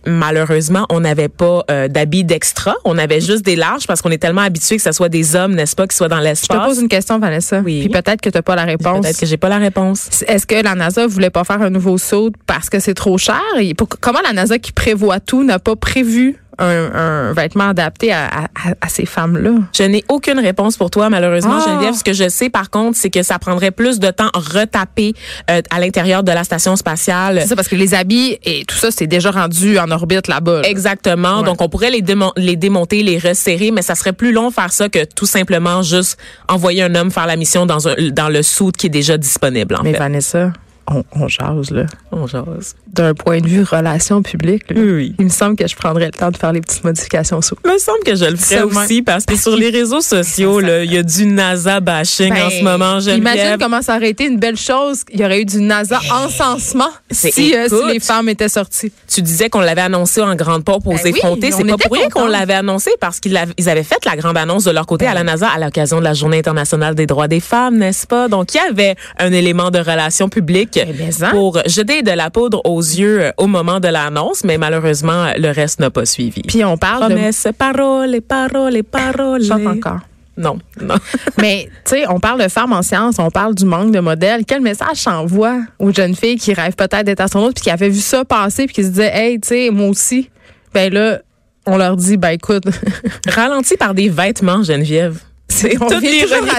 Malheureusement, 0.10 0.86
on 0.90 1.00
n'avait 1.02 1.30
pas 1.30 1.64
euh, 1.72 1.88
d'habits 1.88 2.24
d'extra. 2.24 2.76
On 2.86 2.98
avait 2.98 3.22
juste 3.22 3.44
des 3.46 3.56
larges 3.56 3.88
parce 3.88 4.02
qu'on 4.02 4.12
est 4.12 4.18
tellement 4.18 4.42
habitué 4.42 4.78
que 4.78 4.82
ce 4.84 4.92
soit 4.92 5.10
des 5.10 5.36
hommes, 5.36 5.56
n'est-ce 5.56 5.76
pas, 5.76 5.88
qui 5.88 5.96
soient 5.96 6.08
dans 6.08 6.18
Je 6.18 6.22
te 6.24 6.28
l'espace. 6.28 6.66
pose 6.68 6.80
une 6.80 6.88
question, 6.90 7.20
Vanessa. 7.20 7.62
Oui. 7.64 7.80
Puis 7.82 7.90
peut-être 7.90 8.22
que 8.22 8.30
tu 8.30 8.38
n'as 8.38 8.42
pas 8.42 8.56
la 8.56 8.66
réponse. 8.66 9.02
Peut-être 9.02 9.20
que 9.20 9.26
j'ai 9.26 9.38
pas 9.38 9.50
la 9.50 9.58
réponse. 9.58 10.24
Est-ce 10.28 10.46
que 10.46 10.62
la 10.64 10.76
NASA 10.76 11.08
voulait 11.08 11.30
pas 11.30 11.44
faire 11.44 11.62
un 11.62 11.70
nouveau 11.70 11.98
saut 11.98 12.32
parce 12.48 12.70
que 12.70 12.80
c'est 12.80 12.94
trop 12.94 13.18
cher? 13.18 13.40
Et 13.60 13.74
pour- 13.74 13.90
comment 14.02 14.20
la 14.24 14.34
NASA 14.34 14.60
qui 14.60 14.72
prévoit 14.72 15.20
tout 15.20 15.44
n'a 15.44 15.60
pas 15.60 15.76
prévu 15.76 16.38
un, 16.60 16.94
un 16.94 17.34
vêtement 17.34 17.70
adapté 17.70 18.12
à, 18.12 18.26
à- 18.28 18.48
à 18.82 18.90
ces 18.90 19.06
femmes-là? 19.06 19.52
Je 19.78 19.84
n'ai 19.84 20.04
aucune 20.10 20.40
réponse 20.40 20.78
pour 20.78 20.90
toi, 20.92 21.10
malheureusement, 21.10 21.58
Ah. 21.60 21.66
Geneviève. 21.70 21.94
Ce 21.94 22.04
que 22.04 22.14
je 22.14 22.30
sais, 22.30 22.50
par 22.50 22.70
contre, 22.70 22.98
c'est 22.98 23.10
que 23.10 23.24
ça 23.24 23.40
prendrait 23.40 23.72
plus 23.72 24.00
de 24.00 24.10
temps 24.12 24.30
retaper 24.34 25.14
euh, 25.50 25.62
à 25.70 25.80
l'intérieur 25.80 26.24
de 26.24 26.32
la 26.32 26.44
station 26.44 26.76
spatiale. 26.76 27.40
C'est 27.42 27.48
ça, 27.48 27.56
parce 27.56 27.68
que 27.68 27.76
les 27.76 27.94
habits 27.94 28.38
et 28.44 28.66
tout 28.66 28.76
ça, 28.76 28.92
c'est 28.92 29.08
déjà 29.08 29.32
rendu 29.32 29.80
en 29.80 29.90
orbite 29.92 30.28
là-bas. 30.28 30.62
là. 30.62 30.68
Exactement. 30.70 31.40
Ouais. 31.40 31.46
Donc, 31.46 31.62
on 31.62 31.70
pourrait 31.70 31.92
les, 31.92 32.02
démon- 32.02 32.34
les 32.38 32.56
démonter, 32.56 33.04
les 33.04 33.18
resserrer, 33.18 33.72
mais 33.72 33.82
ça 33.82 33.96
serait 33.96 34.14
plus 34.14 34.32
long 34.32 34.52
faire 34.52 34.72
ça 34.72 34.90
que 34.90 35.04
tout 35.06 35.26
simplement 35.26 35.82
juste 35.82 36.18
envoyer 36.48 36.84
un 36.84 36.94
homme 36.96 37.12
faire 37.12 37.28
la 37.28 37.36
mission 37.36 37.66
dans, 37.66 37.88
un, 37.88 37.96
dans 38.12 38.30
le 38.30 38.44
suit 38.44 38.72
qui 38.78 38.88
est 38.88 38.90
déjà 38.90 39.18
disponible, 39.18 39.76
en 39.76 39.84
Mais 39.84 39.94
fait. 39.94 40.00
Vanessa, 40.00 40.52
on, 40.90 41.04
on 41.14 41.28
jase, 41.28 41.72
là. 41.72 41.86
On 42.12 42.26
jase. 42.28 42.76
D'un 42.88 43.14
point 43.14 43.40
de 43.40 43.48
vue 43.48 43.64
relations 43.64 44.22
publiques, 44.24 44.70
là, 44.72 44.82
Oui. 44.82 45.14
il 45.20 45.26
me 45.26 45.30
semble 45.30 45.56
que 45.56 45.68
je 45.68 45.76
prendrais 45.76 46.06
le 46.08 46.12
temps 46.12 46.32
de 46.32 46.38
faire 46.38 46.52
les 46.52 46.62
petites 46.62 46.84
modifications 46.84 47.42
sous. 47.42 47.56
me 47.66 47.78
semble 47.78 48.00
que 48.06 48.16
je 48.16 48.26
le 48.26 48.36
ferais 48.36 48.64
aussi 48.64 49.02
parce 49.04 49.26
que 49.26 49.36
sur 49.38 49.56
les 49.56 49.70
réseaux 49.70 50.02
sociaux, 50.02 50.60
là, 50.60 50.84
il 50.84 50.92
y 50.92 50.98
a 50.98 51.04
du 51.04 51.26
NASA 51.28 51.80
bashing 51.80 52.34
en 52.34 52.50
ce 52.50 52.64
moment, 52.64 52.98
Ben, 53.00 53.16
Imagine 53.18 53.40
Geneviève. 53.42 53.60
comment 53.60 53.82
ça 53.82 53.98
aurait 53.98 54.10
été 54.10 54.26
une 54.26 54.40
belle 54.40 54.58
chose. 54.58 55.04
Il 55.14 55.20
y 55.20 55.26
aurait 55.26 55.42
eu 55.42 55.46
du 55.46 55.62
NASA 55.62 56.00
encensement 56.12 56.90
C'est- 57.12 57.32
si, 57.32 57.56
euh, 57.56 57.68
si 57.70 57.94
les 57.94 58.00
femmes 58.00 58.30
étaient 58.30 58.50
sorties. 58.50 58.92
Tu 59.08 59.22
disais 59.22 59.50
qu'on 59.50 59.60
l'avait 59.62 59.82
annoncé 59.82 60.22
en 60.22 60.36
grande 60.36 60.64
pompe 60.64 60.88
aux 60.88 60.94
Ben 60.96 61.08
effrontés. 61.08 61.52
on 61.54 61.58
C'est 61.58 61.64
pas 61.66 61.78
pour 61.78 61.94
rien 61.96 62.10
qu'on 62.10 62.28
l'avait 62.28 62.54
annoncé 62.56 62.92
parce 63.00 63.20
qu'ils 63.20 63.38
avaient, 63.38 63.84
fait 63.84 64.04
la 64.06 64.16
grande 64.16 64.38
annonce 64.38 64.64
de 64.64 64.72
leur 64.72 64.86
côté 64.86 65.06
à 65.08 65.14
la 65.14 65.24
NASA 65.24 65.48
à 65.50 65.60
l'occasion 65.60 66.00
de 66.00 66.04
la 66.04 66.14
Journée 66.14 66.40
internationale 66.40 66.96
des 66.96 67.06
droits 67.06 67.28
des 67.28 67.40
femmes, 67.40 67.78
n'est-ce 67.78 68.08
pas? 68.08 68.28
Donc, 68.28 68.54
il 68.54 68.58
y 68.58 68.60
avait 68.60 68.96
un 69.20 69.32
élément 69.32 69.70
de 69.72 69.80
relation 69.80 70.30
publique 70.30 70.79
Eh 70.88 71.12
ça. 71.12 71.30
pour 71.30 71.60
jeter 71.66 72.02
de 72.02 72.12
la 72.12 72.30
poudre 72.30 72.62
aux 72.66 72.82
yeux 72.82 73.24
euh, 73.24 73.32
au 73.38 73.48
moment 73.48 73.80
de 73.80 73.88
l'annonce, 73.88 74.44
mais 74.44 74.58
malheureusement, 74.58 75.32
le 75.38 75.52
reste 75.52 75.80
n'a 75.80 75.90
pas 75.90 76.06
suivi. 76.06 76.42
Puis 76.42 76.64
on 76.64 76.78
parle 76.78 77.10
de... 77.10 77.16
Promesses, 77.16 77.48
paroles, 77.58 78.22
paroles, 78.22 78.84
paroles. 78.84 79.44
Chante 79.44 79.68
encore. 79.68 80.00
Non, 80.40 80.58
non. 80.82 80.96
Mais, 81.42 81.70
tu 81.86 81.96
sais, 81.96 82.06
on 82.08 82.20
parle 82.20 82.42
de 82.42 82.48
femmes 82.48 82.72
en 82.72 82.82
sciences, 82.82 83.20
on 83.20 83.30
parle 83.30 83.56
du 83.56 83.66
manque 83.66 83.92
de 83.92 84.00
modèles. 84.00 84.46
Quel 84.48 84.62
message 84.62 84.96
s'envoie 84.96 85.60
aux 85.80 85.92
jeunes 85.92 86.16
filles 86.16 86.38
qui 86.38 86.54
rêvent 86.54 86.78
peut-être 86.78 87.04
d'être 87.04 87.20
astronautes 87.20 87.56
puis 87.56 87.64
qui 87.64 87.70
avaient 87.70 87.90
vu 87.90 88.00
ça 88.00 88.24
passer 88.24 88.66
puis 88.66 88.76
qui 88.76 88.84
se 88.84 88.90
disaient, 88.90 89.12
hey, 89.14 89.40
tu 89.40 89.50
sais, 89.50 89.70
moi 89.70 89.90
aussi? 89.90 90.30
Ben 90.74 90.94
là, 90.94 91.20
on 91.66 91.78
leur 91.78 91.98
dit, 91.98 92.16
ben 92.16 92.30
écoute, 92.30 92.64
Ralenti 93.28 93.76
par 93.76 93.94
des 93.94 94.08
vêtements, 94.08 94.64
Geneviève. 94.64 95.20
C'est 95.60 95.70
toute 95.72 96.02
l'ironie- 96.02 96.50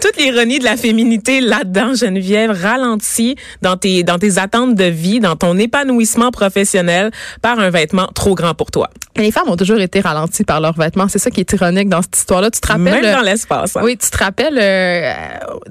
toute 0.00 0.16
de 0.58 0.64
la 0.64 0.76
féminité 0.76 1.40
là-dedans, 1.40 1.94
Geneviève, 1.94 2.50
ralenti 2.50 3.36
dans 3.62 3.76
tes, 3.76 4.02
dans 4.02 4.18
tes 4.18 4.38
attentes 4.38 4.74
de 4.74 4.84
vie, 4.84 5.18
dans 5.20 5.34
ton 5.36 5.56
épanouissement 5.58 6.30
professionnel 6.30 7.10
par 7.42 7.58
un 7.58 7.70
vêtement 7.70 8.06
trop 8.14 8.34
grand 8.34 8.54
pour 8.54 8.70
toi. 8.70 8.90
les 9.16 9.30
femmes 9.32 9.48
ont 9.48 9.56
toujours 9.56 9.80
été 9.80 10.00
ralenties 10.00 10.44
par 10.44 10.60
leurs 10.60 10.76
vêtements. 10.78 11.08
C'est 11.08 11.18
ça 11.18 11.30
qui 11.30 11.40
est 11.40 11.52
ironique 11.52 11.88
dans 11.88 12.02
cette 12.02 12.16
histoire-là. 12.16 12.50
Tu 12.50 12.60
te 12.60 12.66
rappelles? 12.68 12.84
Même 12.84 13.04
euh, 13.04 13.12
dans 13.16 13.22
l'espace. 13.22 13.76
hein. 13.76 13.80
Oui, 13.82 13.96
tu 13.96 14.10
te 14.10 14.18
rappelles, 14.18 14.58
euh, 14.60 15.12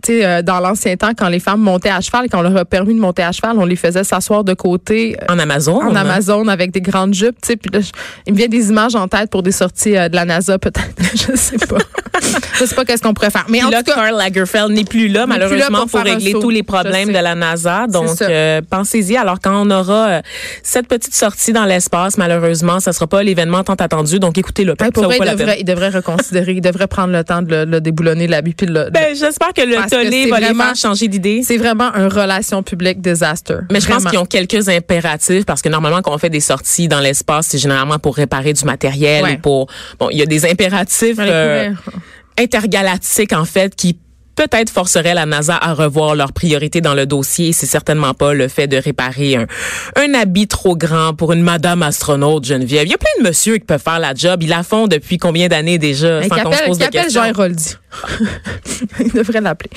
tu 0.03 0.13
sais, 0.13 0.25
euh, 0.25 0.42
dans 0.42 0.60
l'ancien 0.60 0.96
temps, 0.98 1.12
quand 1.18 1.30
les 1.30 1.39
femmes 1.39 1.62
montaient 1.62 1.89
à 1.89 2.01
cheval, 2.01 2.27
quand 2.32 2.39
on 2.39 2.42
leur 2.42 2.58
a 2.58 2.65
permis 2.65 2.96
de 2.96 3.00
monter 3.00 3.22
à 3.24 3.32
cheval, 3.32 3.58
on 3.60 3.65
les 3.65 3.75
faisait 3.75 4.03
s'asseoir 4.03 4.44
de 4.44 4.53
côté 4.53 5.15
euh, 5.22 5.34
En 5.34 5.39
Amazon. 5.39 5.82
en. 5.82 5.96
Amazon 5.96 6.48
avec 6.48 6.72
des 6.72 6.82
grandes 6.82 7.13
jupes, 7.13 7.38
tu 7.42 7.50
sais. 7.50 7.56
Puis 7.56 7.70
il 8.27 8.34
me 8.34 8.38
vient 8.38 8.48
des 8.48 8.70
images 8.70 8.96
en 8.96 9.08
tête 9.08 9.30
pour 9.30 9.44
des 9.44 9.51
sorties 9.51 9.92
de 9.92 10.15
la 10.15 10.25
NASA, 10.25 10.58
peut-être. 10.58 10.89
je 11.13 11.36
sais 11.38 11.58
pas. 11.58 11.77
je 12.63 12.70
sais 12.70 12.75
pas 12.75 12.86
qu'est-ce 12.86 13.01
qu'on 13.01 13.13
pourrait 13.13 13.29
faire. 13.32 13.46
Mais 13.50 13.63
en 13.63 13.70
là, 13.70 13.79
tout 13.84 13.91
cas, 13.91 13.96
Karl 13.96 14.17
Lagerfeld 14.17 14.72
n'est 14.72 14.84
plus 14.84 15.08
là, 15.08 15.25
N'est 15.25 15.34
plus 15.36 15.39
là 15.39 15.48
malheureusement, 15.50 15.88
pour 15.88 16.00
régler 16.01 16.32
saut. 16.32 16.41
tous 16.41 16.50
les 16.50 16.63
problèmes 16.63 17.10
de 17.10 17.13
la 17.20 17.36
NASA. 17.36 17.88
Donc, 17.88 18.22
euh, 18.22 18.62
pensez-y. 18.70 19.15
Alors, 19.17 19.39
quand 19.41 19.65
on 19.65 19.70
aura 19.72 20.08
euh, 20.08 20.22
cette 20.63 20.88
petite 20.88 21.15
sortie 21.15 21.53
dans 21.53 21.65
l'espace, 21.65 22.17
malheureusement, 22.17 22.79
ça 22.79 22.93
sera 22.93 23.08
pas 23.08 23.24
l'événement 23.24 23.63
tant 23.63 23.74
attendu. 23.75 24.20
Donc, 24.20 24.38
écoutez-le. 24.38 24.75
ouais, 24.79 24.91
pour 24.91 25.03
vrai, 25.03 25.17
il 25.20 25.25
la 25.25 25.36
devrait, 25.36 25.58
il 25.60 25.65
devrait 25.65 25.89
reconsidérer, 25.89 26.53
il 26.53 26.62
devrait 26.62 26.88
prendre 26.88 27.12
le 27.13 27.24
temps 27.24 27.41
de 27.41 27.50
le, 27.53 27.65
le 27.65 27.82
déboulonner, 27.82 28.27
l'habit, 28.27 28.53
puis 28.53 28.67
de 28.67 28.74
le- 28.74 28.89
Ben, 28.91 29.15
j'espère 29.15 29.53
que 29.53 29.62
le 29.62 29.75
tollé 29.89 30.27
va 30.29 30.39
vraiment- 30.39 30.74
changer 30.75 31.08
d'idée. 31.08 31.41
c'est 31.46 31.58
vraiment 31.58 31.91
un 31.93 32.08
relation 32.10 32.63
publique 32.63 33.01
disaster. 33.01 33.58
Mais 33.72 33.79
je 33.79 33.88
pense 33.88 34.05
qu'ils 34.05 34.20
ont 34.20 34.25
quelques 34.25 34.70
impératifs 34.70 35.46
parce 35.46 35.62
que 35.62 35.70
normalement 35.70 36.01
quand 36.01 36.13
on 36.13 36.17
fait 36.17 36.29
des 36.29 36.39
sorties 36.39 36.88
dans 36.88 37.00
l'espace, 37.00 37.48
c'est 37.48 37.58
généralement 37.58 38.00
pour 38.00 38.15
réparer 38.15 38.53
du 38.53 38.63
matériel 38.65 39.24
Ouais. 39.24 39.34
ou 39.34 39.38
pour 39.39 39.67
bon, 40.00 40.10
il 40.12 40.17
y 40.17 40.22
a 40.22 40.25
des 40.25 40.46
impératifs 40.46 41.17
euh, 41.20 41.72
poulets. 42.36 42.44
intergalactiques 42.44 43.34
en 43.34 43.46
fait 43.46 43.75
qui 43.75 43.98
peut-être 44.36 44.70
forcerait 44.70 45.13
la 45.13 45.25
NASA 45.25 45.58
à 45.60 45.74
revoir 45.74 46.16
leurs 46.16 46.34
priorités 46.34 46.82
dans 46.82 46.94
le 46.94 47.06
dossier. 47.06 47.54
C'est 47.54 47.66
certainement 47.66 48.13
pas 48.13 48.34
le 48.34 48.48
fait 48.48 48.68
de 48.68 48.78
réparer 48.78 49.36
un, 49.36 49.46
un 49.96 50.13
habit 50.13 50.48
trop 50.48 50.75
grand 50.75 51.13
pour 51.13 51.34
une 51.34 51.42
madame 51.42 51.84
astronaute, 51.84 52.46
Geneviève. 52.46 52.86
Il 52.86 52.92
y 52.92 52.96
a 52.96 52.98
plein 52.98 53.24
de 53.24 53.28
monsieur 53.28 53.58
qui 53.58 53.66
peuvent 53.66 53.82
faire 53.82 54.00
la 54.00 54.13
job. 54.13 54.44
Ils 54.44 54.50
la 54.50 54.63
font 54.63 54.88
depuis 54.88 55.18
combien 55.18 55.48
d'années 55.48 55.78
déjà, 55.78 56.20
Mais 56.20 56.30
sans 56.30 56.38
qu'on 56.38 56.52
se 56.52 56.63
pose 56.63 56.78
de 56.78 56.86
questions? 56.86 57.22
Jean 57.22 57.30
Héroldi. 57.30 57.75
Il 59.00 59.12
devrait 59.12 59.42
l'appeler. 59.42 59.70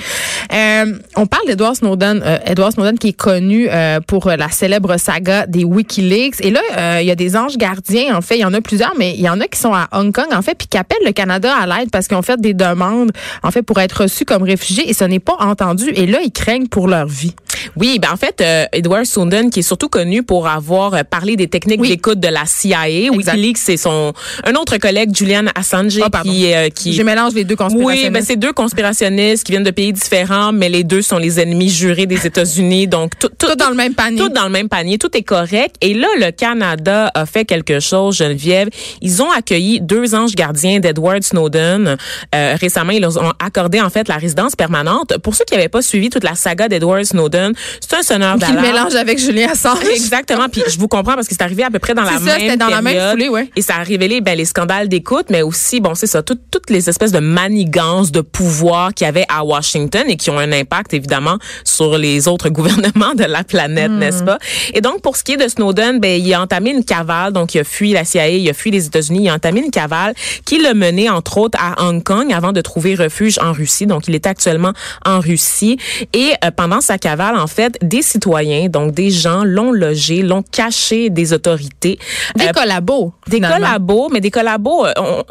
Euh, 0.53 0.97
on 1.15 1.27
parle 1.27 1.45
d'Edward 1.47 1.75
Snowden. 1.75 2.21
Euh, 2.25 2.37
Edward 2.45 2.73
Snowden 2.73 2.97
qui 2.97 3.09
est 3.09 3.17
connu 3.17 3.67
euh, 3.69 3.99
pour 3.99 4.29
la 4.29 4.49
célèbre 4.49 4.97
saga 4.97 5.45
des 5.45 5.63
WikiLeaks. 5.63 6.43
Et 6.43 6.51
là, 6.51 6.99
il 7.01 7.07
y 7.07 7.11
a 7.11 7.15
des 7.15 7.35
anges 7.35 7.57
gardiens, 7.57 8.15
en 8.15 8.21
fait. 8.21 8.37
Il 8.37 8.41
y 8.41 8.45
en 8.45 8.53
a 8.53 8.61
plusieurs, 8.61 8.93
mais 8.97 9.13
il 9.13 9.21
y 9.21 9.29
en 9.29 9.39
a 9.39 9.47
qui 9.47 9.59
sont 9.59 9.73
à 9.73 9.87
Hong 9.91 10.13
Kong, 10.13 10.27
en 10.33 10.41
fait, 10.41 10.55
puis 10.55 10.67
qui 10.67 10.77
appellent 10.77 11.05
le 11.05 11.11
Canada 11.11 11.53
à 11.55 11.65
l'aide 11.65 11.91
parce 11.91 12.07
qu'ils 12.07 12.17
ont 12.17 12.21
fait 12.21 12.39
des 12.39 12.53
demandes, 12.53 13.11
en 13.43 13.51
fait, 13.51 13.61
pour 13.61 13.79
être 13.79 14.03
reçus 14.03 14.25
comme 14.25 14.43
réfugiés. 14.47 14.89
Et 14.89 14.93
ce 14.93 15.03
n'est 15.03 15.19
pas 15.19 15.35
entendu. 15.39 15.89
Et 15.95 16.07
là, 16.07 16.19
ils 16.23 16.31
craignent 16.31 16.67
pour 16.67 16.87
leur 16.87 17.05
vie. 17.05 17.35
Oui, 17.79 17.99
ben 17.99 18.09
en 18.11 18.17
fait, 18.17 18.41
euh, 18.41 18.65
Edward 18.73 19.05
Snowden, 19.05 19.49
qui 19.49 19.59
est 19.59 19.63
surtout 19.63 19.89
connu 19.89 20.23
pour 20.23 20.47
avoir 20.47 20.93
euh, 20.93 21.01
parlé 21.03 21.35
des 21.35 21.47
techniques 21.47 21.79
Oui. 21.81 21.89
d'écoute 21.89 22.19
de 22.19 22.27
la 22.27 22.45
CIA, 22.45 23.11
WikiLeaks, 23.11 23.57
c'est 23.57 23.77
son 23.77 24.13
un 24.43 24.53
autre 24.55 24.77
collègue, 24.77 25.15
Julian 25.15 25.45
Assange, 25.55 25.99
Ah, 26.01 26.21
qui 26.23 26.53
euh, 26.53 26.69
qui 26.69 26.93
Je 26.93 27.01
mélange 27.03 27.33
les 27.33 27.43
deux 27.43 27.53
oui, 27.53 27.57
conspirationnistes. 27.57 28.11
ben 28.13 28.23
c'est 28.23 28.35
deux 28.35 28.53
conspirationnistes 28.53 29.43
qui 29.45 29.51
viennent 29.51 29.63
de 29.63 29.71
pays 29.71 29.93
différents, 29.93 30.51
mais 30.53 30.69
les 30.69 30.83
deux 30.83 31.01
sont 31.01 31.17
les 31.17 31.39
ennemis 31.39 31.69
jurés 31.69 32.05
des 32.05 32.25
États-Unis. 32.25 32.87
Donc 32.97 33.17
tout, 33.19 33.29
tout, 33.37 33.47
Tout 33.47 33.55
dans 33.55 33.69
le 33.69 33.75
même 33.75 33.93
panier. 33.93 34.17
Tout 34.19 34.29
dans 34.29 34.45
le 34.45 34.49
même 34.51 34.69
panier, 34.69 34.97
tout 34.97 35.15
est 35.15 35.23
correct. 35.23 35.75
Et 35.81 35.93
là, 35.93 36.07
le 36.19 36.31
Canada 36.31 37.11
a 37.13 37.25
fait 37.25 37.45
quelque 37.45 37.79
chose, 37.79 38.17
Geneviève. 38.17 38.69
Ils 39.01 39.21
ont 39.21 39.31
accueilli 39.31 39.81
deux 39.81 40.15
anges 40.15 40.35
gardiens 40.35 40.79
d'Edward 40.79 41.23
Snowden. 41.23 41.97
Euh, 42.35 42.55
récemment, 42.59 42.91
ils 42.91 43.01
leur 43.01 43.15
ont 43.17 43.33
accordé 43.39 43.81
en 43.81 43.89
fait 43.89 44.07
la 44.07 44.17
résidence 44.17 44.55
permanente. 44.55 45.17
Pour 45.19 45.35
ceux 45.35 45.45
qui 45.45 45.53
n'avaient 45.53 45.69
pas 45.69 45.81
suivi 45.81 46.09
toute 46.09 46.23
la 46.23 46.35
saga 46.35 46.67
d'Edward 46.67 47.03
Snowden, 47.03 47.53
c'est 47.79 47.95
un 47.97 48.01
sonneur 48.03 48.33
Qui 48.35 48.39
d'alarme. 48.41 48.61
mélange 48.61 48.95
avec 48.95 49.19
Julien 49.19 49.49
Assange. 49.51 49.79
Exactement. 49.93 50.47
Puis 50.49 50.61
je 50.67 50.77
vous 50.79 50.87
comprends 50.87 51.15
parce 51.15 51.27
que 51.27 51.33
c'est 51.37 51.43
arrivé 51.43 51.63
à 51.63 51.69
peu 51.69 51.79
près 51.79 51.93
dans 51.93 52.03
la 52.03 52.13
ça, 52.13 52.19
même 52.19 52.39
c'était 52.39 52.57
dans 52.57 52.67
la 52.67 52.81
même 52.81 52.93
période. 52.93 53.11
foulée, 53.11 53.29
ouais. 53.29 53.49
Et 53.55 53.61
ça 53.61 53.75
a 53.77 53.83
révélé 53.83 54.21
ben, 54.21 54.37
les 54.37 54.45
scandales 54.45 54.87
d'écoute, 54.89 55.27
mais 55.29 55.41
aussi, 55.41 55.79
bon, 55.79 55.95
c'est 55.95 56.07
ça, 56.07 56.21
tout- 56.23 56.37
toutes 56.51 56.69
les 56.69 56.89
espèces 56.89 57.11
de 57.11 57.19
manigances 57.19 58.11
de 58.11 58.21
pouvoir 58.21 58.93
qu'il 58.93 59.05
y 59.05 59.07
avait 59.07 59.25
à 59.29 59.43
Washington 59.43 60.03
et 60.07 60.17
qui 60.17 60.29
ont 60.29 60.39
un 60.39 60.51
impact, 60.51 60.93
évidemment, 60.93 61.37
sur 61.63 61.97
les 61.97 62.27
autres 62.27 62.49
gouvernements 62.57 63.13
de 63.15 63.23
la 63.23 63.43
planète, 63.43 63.91
Hmm. 63.91 63.99
n'est-ce 63.99 64.23
pas? 64.23 64.37
Et 64.73 64.81
donc, 64.81 65.01
pour 65.01 65.15
ce 65.17 65.23
qui 65.23 65.33
est 65.33 65.37
de 65.37 65.47
Snowden, 65.47 65.99
ben, 65.99 66.21
il 66.21 66.33
a 66.33 66.41
entamé 66.41 66.71
une 66.71 66.83
cavale, 66.83 67.31
donc 67.33 67.53
il 67.55 67.59
a 67.59 67.63
fui 67.63 67.93
la 67.93 68.03
CIA, 68.05 68.27
il 68.29 68.49
a 68.49 68.53
fui 68.53 68.71
les 68.71 68.85
États-Unis, 68.85 69.23
il 69.23 69.29
a 69.29 69.33
entamé 69.33 69.61
une 69.61 69.71
cavale 69.71 70.13
qui 70.45 70.59
l'a 70.59 70.73
mené, 70.73 71.09
entre 71.09 71.37
autres, 71.37 71.57
à 71.61 71.83
Hong 71.87 72.03
Kong 72.03 72.31
avant 72.33 72.51
de 72.51 72.61
trouver 72.61 72.95
refuge 72.95 73.37
en 73.39 73.53
Russie. 73.53 73.85
Donc, 73.87 74.07
il 74.07 74.15
est 74.15 74.27
actuellement 74.27 74.73
en 75.05 75.19
Russie. 75.19 75.77
Et 76.13 76.31
euh, 76.43 76.51
pendant 76.55 76.81
sa 76.81 76.97
cavale, 76.97 77.35
en 77.37 77.46
fait, 77.47 77.77
des 77.81 78.01
citoyens, 78.01 78.69
donc 78.69 78.93
des 78.93 79.09
gens, 79.09 79.43
l'ont 79.43 79.71
logé, 79.71 80.21
l'ont 80.21 80.43
caché 80.43 81.09
des 81.09 81.33
autorités. 81.33 81.97
Des 82.35 82.45
Euh, 82.47 82.51
collabos. 82.51 83.13
des 83.27 83.37
finalement. 83.37 83.57
collabos, 83.57 84.09
mais 84.11 84.21
des 84.21 84.31
collabos, 84.31 84.85
euh, 84.85 84.93
on 84.97 85.23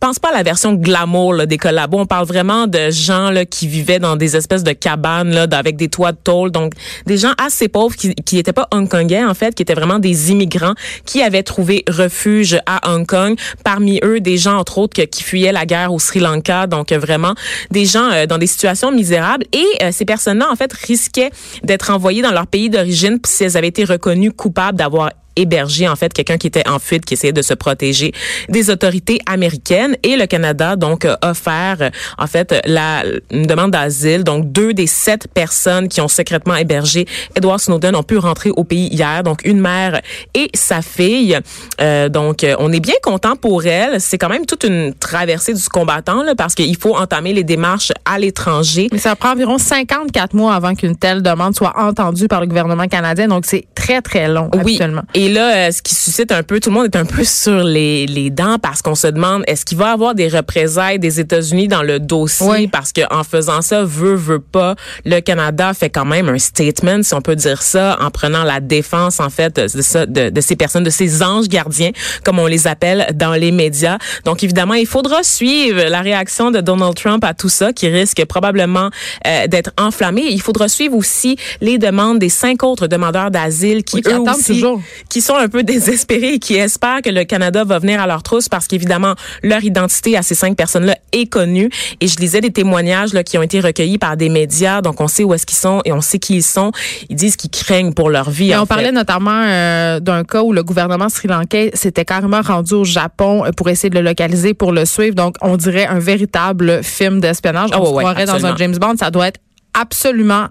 pense 0.00 0.18
pas 0.18 0.30
à 0.30 0.32
la 0.32 0.42
version 0.42 0.72
glamour 0.74 1.34
là, 1.34 1.46
des 1.46 1.58
collabos. 1.58 1.98
On 1.98 2.06
parle 2.06 2.26
vraiment 2.26 2.66
de 2.66 2.90
gens 2.90 3.30
là, 3.30 3.44
qui 3.44 3.68
vivaient 3.68 3.98
dans 3.98 4.16
des 4.16 4.36
espèces 4.36 4.64
de 4.64 4.72
cabanes 4.72 5.30
là, 5.30 5.46
avec 5.52 5.76
des 5.76 5.88
toits 5.88 6.12
de 6.12 6.18
tôle. 6.22 6.50
Donc, 6.50 6.72
des 7.06 7.18
gens 7.18 7.32
assez 7.38 7.68
pauvres 7.68 7.94
qui 7.96 8.34
n'étaient 8.34 8.52
pas 8.52 8.66
hongkongais, 8.72 9.24
en 9.24 9.34
fait, 9.34 9.54
qui 9.54 9.62
étaient 9.62 9.74
vraiment 9.74 9.98
des 9.98 10.30
immigrants 10.30 10.74
qui 11.04 11.22
avaient 11.22 11.42
trouvé 11.42 11.84
refuge 11.88 12.58
à 12.66 12.90
Hong 12.90 13.06
Kong. 13.06 13.38
Parmi 13.62 14.00
eux, 14.02 14.20
des 14.20 14.38
gens, 14.38 14.56
entre 14.56 14.78
autres, 14.78 15.00
qui 15.04 15.22
fuyaient 15.22 15.52
la 15.52 15.66
guerre 15.66 15.92
au 15.92 15.98
Sri 15.98 16.20
Lanka. 16.20 16.66
Donc, 16.66 16.92
euh, 16.92 16.98
vraiment, 16.98 17.34
des 17.70 17.84
gens 17.84 18.10
euh, 18.10 18.26
dans 18.26 18.38
des 18.38 18.46
situations 18.46 18.90
misérables. 18.90 19.44
Et 19.52 19.66
euh, 19.82 19.90
ces 19.92 20.04
personnes-là, 20.04 20.48
en 20.50 20.56
fait, 20.56 20.72
risquaient 20.72 21.30
d'être 21.62 21.90
envoyées 21.90 22.22
dans 22.22 22.32
leur 22.32 22.46
pays 22.46 22.70
d'origine 22.70 23.18
si 23.26 23.44
elles 23.44 23.56
avaient 23.56 23.68
été 23.68 23.84
reconnues 23.84 24.32
coupables 24.32 24.78
d'avoir 24.78 25.10
hébergé 25.36 25.88
en 25.88 25.96
fait 25.96 26.12
quelqu'un 26.12 26.36
qui 26.38 26.46
était 26.48 26.68
en 26.68 26.78
fuite 26.78 27.04
qui 27.04 27.14
essayait 27.14 27.32
de 27.32 27.42
se 27.42 27.54
protéger 27.54 28.12
des 28.48 28.70
autorités 28.70 29.20
américaines 29.26 29.96
et 30.02 30.16
le 30.16 30.26
Canada 30.26 30.76
donc 30.76 31.04
a 31.04 31.18
offert 31.22 31.90
en 32.18 32.26
fait 32.26 32.54
la 32.66 33.02
une 33.30 33.46
demande 33.46 33.70
d'asile 33.70 34.24
donc 34.24 34.50
deux 34.52 34.72
des 34.74 34.86
sept 34.86 35.28
personnes 35.32 35.88
qui 35.88 36.00
ont 36.00 36.08
secrètement 36.08 36.56
hébergé 36.56 37.06
Edward 37.36 37.60
Snowden 37.60 37.94
ont 37.96 38.02
pu 38.02 38.18
rentrer 38.18 38.50
au 38.50 38.64
pays 38.64 38.88
hier 38.88 39.22
donc 39.22 39.40
une 39.44 39.60
mère 39.60 40.00
et 40.34 40.50
sa 40.54 40.82
fille 40.82 41.38
Euh, 41.80 42.08
donc 42.08 42.44
on 42.58 42.72
est 42.72 42.80
bien 42.80 42.94
content 43.02 43.36
pour 43.36 43.64
elle 43.64 44.00
c'est 44.00 44.18
quand 44.18 44.28
même 44.28 44.44
toute 44.44 44.64
une 44.64 44.92
traversée 44.94 45.54
du 45.54 45.68
combattant 45.68 46.22
là, 46.22 46.34
parce 46.34 46.54
qu'il 46.54 46.76
faut 46.76 46.94
entamer 46.96 47.32
les 47.32 47.44
démarches 47.44 47.92
à 48.04 48.18
l'étranger 48.18 48.88
Mais 48.92 48.98
ça 48.98 49.16
prend 49.16 49.32
environ 49.32 49.56
54 49.58 50.34
mois 50.34 50.54
avant 50.54 50.74
qu'une 50.74 50.96
telle 50.96 51.22
demande 51.22 51.54
soit 51.54 51.72
entendue 51.78 52.28
par 52.28 52.40
le 52.40 52.46
gouvernement 52.46 52.86
canadien. 52.88 53.28
Donc, 53.28 53.46
c'est 53.46 53.64
très, 53.74 54.02
très 54.02 54.28
long, 54.28 54.48
Oui. 54.52 54.60
habituellement. 54.60 55.02
Et 55.14 55.28
là, 55.30 55.68
euh, 55.68 55.70
ce 55.72 55.82
qui 55.82 55.94
suscite 55.94 56.32
un 56.32 56.42
peu, 56.42 56.60
tout 56.60 56.70
le 56.70 56.74
monde 56.74 56.86
est 56.86 56.96
un 56.96 57.04
peu 57.04 57.24
sur 57.24 57.62
les, 57.62 58.06
les 58.06 58.30
dents 58.30 58.58
parce 58.58 58.82
qu'on 58.82 58.94
se 58.94 59.06
demande 59.06 59.42
est-ce 59.46 59.64
qu'il 59.64 59.78
va 59.78 59.90
y 59.90 59.92
avoir 59.92 60.14
des 60.14 60.28
représailles 60.28 60.98
des 60.98 61.20
États-Unis 61.20 61.68
dans 61.68 61.82
le 61.82 61.98
dossier? 62.00 62.46
Oui. 62.48 62.68
parce 62.68 62.92
que 62.92 63.02
en 63.12 63.24
faisant 63.24 63.62
ça, 63.62 63.84
veut 63.84 64.14
veut 64.14 64.40
pas, 64.40 64.74
le 65.04 65.20
Canada 65.20 65.72
fait 65.74 65.90
quand 65.90 66.04
même 66.04 66.28
un 66.28 66.38
statement, 66.38 67.02
si 67.02 67.14
on 67.14 67.20
peut 67.20 67.36
dire 67.36 67.62
ça, 67.62 67.96
en 68.00 68.10
prenant 68.10 68.44
la 68.44 68.60
défense 68.60 69.20
en 69.20 69.30
fait 69.30 69.56
de, 69.56 69.82
ça, 69.82 70.06
de, 70.06 70.30
de 70.30 70.40
ces 70.40 70.56
personnes, 70.56 70.84
de 70.84 70.90
ces 70.90 71.22
anges 71.22 71.48
gardiens, 71.48 71.90
comme 72.24 72.38
on 72.38 72.46
les 72.46 72.66
appelle 72.66 73.06
dans 73.14 73.34
les 73.34 73.52
médias. 73.52 73.98
Donc 74.24 74.42
évidemment, 74.42 74.74
il 74.74 74.86
faudra 74.86 75.22
suivre 75.22 75.82
la 75.88 76.00
réaction 76.00 76.50
de 76.50 76.60
Donald 76.60 76.94
Trump 76.94 77.24
à 77.24 77.34
tout 77.34 77.48
ça, 77.48 77.72
qui 77.72 77.88
risque 77.88 78.24
probablement 78.24 78.90
euh, 79.26 79.46
d'être 79.46 79.70
enflammé. 79.78 80.22
Il 80.28 80.40
faudra 80.40 80.68
suivre 80.68 80.96
aussi 80.96 81.36
les 81.60 81.78
demandes 81.78 82.18
des 82.18 82.28
cinq 82.28 82.62
autres 82.62 82.86
demandeurs 82.86 83.30
d'asile 83.30 83.84
qui 83.84 83.96
Oui, 83.96 84.02
qui 84.02 84.08
eux 84.08 84.14
attendent 84.14 84.28
aussi, 84.28 84.52
toujours. 84.52 84.82
Qui 85.10 85.20
sont 85.20 85.34
un 85.34 85.48
peu 85.48 85.62
désespérés 85.62 86.34
et 86.34 86.38
qui 86.38 86.54
espèrent 86.54 87.02
que 87.02 87.10
le 87.10 87.24
Canada 87.24 87.64
va 87.64 87.78
venir 87.78 88.00
à 88.00 88.06
leur 88.06 88.22
trousse 88.22 88.48
parce 88.48 88.66
qu'évidemment, 88.66 89.14
leur 89.42 89.62
identité 89.62 90.16
à 90.16 90.22
ces 90.22 90.34
cinq 90.34 90.56
personnes-là 90.56 90.96
est 91.12 91.26
connue. 91.26 91.68
Et 92.00 92.06
je 92.06 92.16
lisais 92.16 92.40
des 92.40 92.52
témoignages 92.52 93.12
là, 93.12 93.24
qui 93.24 93.36
ont 93.36 93.42
été 93.42 93.60
recueillis 93.60 93.98
par 93.98 94.16
des 94.16 94.28
médias, 94.28 94.80
donc 94.80 95.00
on 95.00 95.08
sait 95.08 95.24
où 95.24 95.34
est-ce 95.34 95.44
qu'ils 95.44 95.58
sont 95.58 95.82
et 95.84 95.92
on 95.92 96.00
sait 96.00 96.18
qui 96.18 96.36
ils 96.36 96.42
sont. 96.42 96.70
Ils 97.10 97.16
disent 97.16 97.36
qu'ils 97.36 97.50
craignent 97.50 97.92
pour 97.92 98.08
leur 98.08 98.30
vie. 98.30 98.52
Et 98.52 98.56
on 98.56 98.66
parlait 98.66 98.92
notamment 98.92 99.42
euh, 99.44 100.00
d'un 100.00 100.24
cas 100.24 100.42
où 100.42 100.52
le 100.52 100.62
gouvernement 100.62 101.08
sri-lankais 101.08 101.72
s'était 101.74 102.04
carrément 102.04 102.40
rendu 102.40 102.74
au 102.74 102.84
Japon 102.84 103.44
euh, 103.44 103.50
pour 103.50 103.68
essayer 103.68 103.90
de 103.90 103.96
le 103.96 104.02
localiser, 104.02 104.54
pour 104.54 104.72
le 104.72 104.84
suivre. 104.84 105.16
Donc, 105.16 105.36
on 105.42 105.56
dirait 105.56 105.86
un 105.86 105.98
véritable 105.98 106.84
film 106.84 107.20
d'espionnage. 107.20 107.70
Ah 107.72 107.80
on 107.80 107.82
ouais, 107.82 107.88
se 107.88 107.98
croirait 107.98 108.26
dans 108.26 108.46
un. 108.46 108.56
James 108.56 108.76
Bond. 108.76 108.94
Ça 108.96 109.10
doit 109.10 109.28
être 109.28 109.40
absolument 109.74 110.48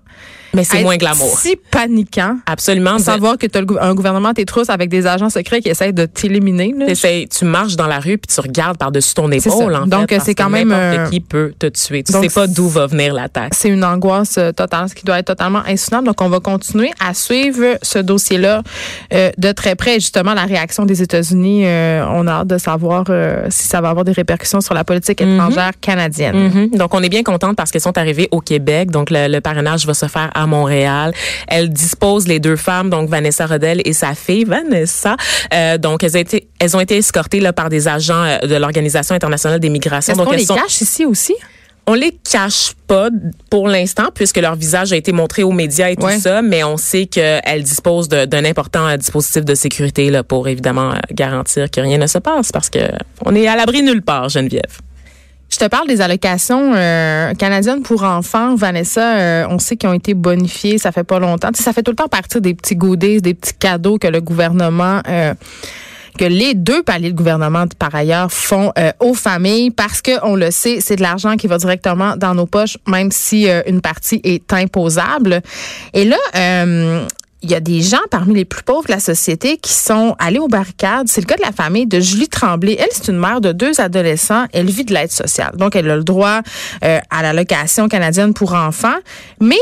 Mais 0.53 0.63
c'est 0.63 0.84
moins 0.84 0.98
glamour. 0.98 1.38
si 1.39 1.56
paniquant. 1.72 2.38
Absolument. 2.46 2.96
de 2.96 3.01
Savoir 3.01 3.38
que 3.38 3.48
tu 3.48 3.58
as 3.58 3.63
un 3.82 3.94
gouvernement 3.94 4.34
tes 4.34 4.46
trousses 4.46 4.70
avec 4.70 4.89
des 4.89 5.08
agents 5.08 5.29
secrets 5.29 5.62
qui 5.62 5.70
essayent 5.70 5.94
de 5.94 6.06
t'éliminer. 6.06 6.74
tu 7.29 7.46
marches 7.46 7.75
dans 7.75 7.88
la 7.88 8.00
rue 8.00 8.18
puis 8.18 8.34
tu 8.34 8.39
regardes 8.41 8.77
par-dessus 8.77 9.13
ton 9.13 9.32
épaule. 9.32 9.75
En 9.75 9.88
Donc, 9.88 10.13
c'est 10.24 10.36
quand 10.36 10.50
même, 10.50 10.72
euh, 10.72 11.08
qui 11.10 11.20
peut 11.20 11.53
te 11.58 11.68
tuer. 11.68 12.03
Tu 12.03 12.12
donc, 12.12 12.24
sais 12.24 12.29
pas 12.34 12.48
d'où 12.48 12.68
va 12.68 12.88
venir 12.88 13.13
l'attaque. 13.13 13.53
C'est 13.53 13.70
une 13.70 13.84
angoisse 13.84 14.38
euh, 14.38 14.51
totale, 14.51 14.89
ce 14.89 14.96
qui 14.96 15.06
doit 15.06 15.20
être 15.20 15.27
totalement 15.27 15.62
insoutenable. 15.68 16.08
Donc, 16.08 16.22
on 16.22 16.29
va 16.29 16.39
continuer 16.39 16.91
à 17.00 17.13
suivre 17.13 17.77
ce 17.82 18.00
dossier-là 18.00 18.63
euh, 19.13 19.32
de 19.38 19.51
très 19.51 19.75
près. 19.75 19.98
Et 19.98 20.00
Justement, 20.00 20.34
la 20.34 20.46
réaction 20.46 20.86
des 20.86 21.01
États-Unis, 21.01 21.65
euh, 21.65 22.03
on 22.12 22.25
a 22.27 22.32
hâte 22.32 22.48
de 22.48 22.58
savoir 22.58 23.06
si 23.50 23.68
ça 23.68 23.82
va 23.82 23.89
avoir 23.89 24.06
des 24.06 24.12
répercussions 24.12 24.62
sur 24.62 24.74
la 24.74 24.84
politique 24.84 25.22
étrangère 25.22 25.72
canadienne. 25.79 26.50
Mhm. 26.50 26.70
Donc, 26.77 26.94
on 26.94 27.03
est 27.03 27.10
bien 27.10 27.24
contente 27.24 27.56
parce 27.56 27.72
qu'elles 27.72 27.82
sont 27.82 27.98
arrivées 27.98 28.27
au 28.32 28.41
Québec. 28.41 28.91
Donc, 28.91 29.10
le, 29.12 29.27
le 29.27 29.41
parrainage 29.41 29.86
va 29.86 29.94
se 29.94 30.08
faire 30.08 30.32
à 30.39 30.48
Montréal. 30.48 31.13
Elles 31.48 31.69
disposent 31.69 32.27
les 32.27 32.39
deux 32.39 32.55
femmes, 32.55 32.89
donc 32.89 33.10
Vanessa 33.10 33.46
Rodel 33.46 33.81
et 33.86 33.93
sa 33.93 34.13
fille 34.15 34.46
Vanessa. 34.46 35.15
Euh, 35.53 35.77
donc, 35.77 36.03
elles 36.03 36.15
ont 36.15 36.19
été, 36.22 36.48
elles 36.60 36.75
ont 36.75 36.79
été 36.79 36.98
escortées 36.98 37.39
là 37.39 37.53
par 37.53 37.69
des 37.69 37.88
agents 37.88 38.24
euh, 38.24 38.39
de 38.48 38.55
l'Organisation 38.55 39.15
internationale 39.15 39.60
des 39.60 39.69
migrations. 39.69 40.13
Est-ce 40.13 40.17
Donc, 40.17 40.27
qu'on 40.27 40.34
elles 40.34 40.39
les 40.39 40.46
sont, 40.46 40.55
cache 40.55 40.81
ici 40.81 41.05
aussi? 41.05 41.36
on 41.88 41.93
les 41.96 42.12
cache 42.31 42.74
pas 42.86 43.10
pour 43.50 43.67
l'instant 43.67 44.10
puisque 44.13 44.38
leur 44.38 44.55
visage 44.55 44.93
a 44.93 44.96
été 44.96 45.12
montré 45.12 45.41
aux 45.41 45.51
médias 45.51 45.89
et 45.89 45.96
tout 45.96 46.05
Ouais. 46.05 46.19
ça, 46.19 46.43
mais 46.43 46.63
on 46.63 46.77
sait 46.77 47.08
qu'elles 47.08 47.63
disposent 47.63 48.08
de- 48.08 48.25
d'un 48.25 48.46
important 48.46 48.86
euh, 48.88 48.96
dispositif 48.96 49.43
de 49.43 49.55
sécurité 49.55 50.12
là 50.12 50.22
pour 50.24 50.48
évidemment 50.48 50.93
garantir 51.12 51.72
que 51.72 51.81
rien 51.81 51.98
ne 51.98 52.05
se 52.05 52.19
passe 52.19 52.51
parce 52.51 52.69
que 52.69 52.77
on 53.25 53.34
est 53.34 53.48
à 53.48 53.55
l'abri 53.55 53.81
nulle 53.81 54.03
part, 54.03 54.29
Geneviève. 54.29 54.77
Te 55.59 55.65
parle 55.67 55.89
des 55.89 55.99
allocations 55.99 56.71
euh, 56.73 57.33
canadiennes 57.33 57.81
pour 57.81 58.03
enfants. 58.03 58.55
Vanessa, 58.55 59.17
euh, 59.17 59.47
on 59.49 59.59
sait 59.59 59.75
qu'ils 59.75 59.89
ont 59.89 59.93
été 59.93 60.13
bonifiés, 60.13 60.77
ça 60.77 60.93
fait 60.93 61.03
pas 61.03 61.19
longtemps. 61.19 61.49
Ça 61.53 61.73
fait 61.73 61.83
tout 61.83 61.91
le 61.91 61.97
temps 61.97 62.07
partir 62.07 62.39
des 62.39 62.53
petits 62.53 62.77
goodies, 62.77 63.21
des 63.21 63.33
petits 63.33 63.55
cadeaux 63.55 63.97
que 63.97 64.07
le 64.07 64.21
gouvernement... 64.21 65.01
euh, 65.09 65.33
que 66.17 66.25
les 66.25 66.53
deux 66.53 66.83
paliers 66.83 67.11
de 67.11 67.15
gouvernement, 67.15 67.63
par 67.77 67.95
ailleurs, 67.95 68.29
font 68.29 68.73
aux 68.99 69.13
familles 69.13 69.71
parce 69.71 70.01
que 70.01 70.11
on 70.23 70.35
le 70.35 70.51
sait, 70.51 70.81
c'est 70.81 70.97
de 70.97 71.01
l'argent 71.01 71.37
qui 71.37 71.47
va 71.47 71.57
directement 71.57 72.17
dans 72.17 72.35
nos 72.35 72.45
poches, 72.45 72.77
même 72.87 73.09
si 73.09 73.47
une 73.67 73.79
partie 73.79 74.19
est 74.25 74.51
imposable. 74.51 75.41
Et 75.93 76.03
là, 76.03 76.17
il 77.41 77.50
y 77.50 77.55
a 77.55 77.60
des 77.60 77.81
gens 77.81 77.98
parmi 78.12 78.34
les 78.34 78.46
plus 78.46 78.63
pauvres 78.63 78.88
de 78.88 78.91
la 78.91 79.00
société 79.00 79.58
qui 79.58 79.74
sont 79.74 80.15
allés 80.19 80.39
aux 80.39 80.48
barricades. 80.48 81.08
C'est 81.08 81.22
le 81.22 81.25
cas 81.25 81.38
de 81.38 81.41
la 81.41 81.51
famille 81.51 81.88
de 81.88 82.00
Julie 82.00 82.27
Tremblay. 82.27 82.75
Elle, 82.77 82.89
c'est 82.91 83.08
une 83.08 83.17
mère 83.17 83.39
de 83.39 83.51
deux 83.51 83.79
adolescents. 83.79 84.46
Elle 84.51 84.69
vit 84.69 84.84
de 84.84 84.93
l'aide 84.93 85.12
sociale. 85.12 85.55
Donc, 85.55 85.75
elle 85.75 85.89
a 85.89 85.96
le 85.96 86.03
droit 86.03 86.41
euh, 86.84 87.00
à 87.10 87.22
la 87.22 87.34
location 87.34 87.88
canadienne 87.88 88.34
pour 88.34 88.53
enfants. 88.53 88.98
Mais 89.39 89.55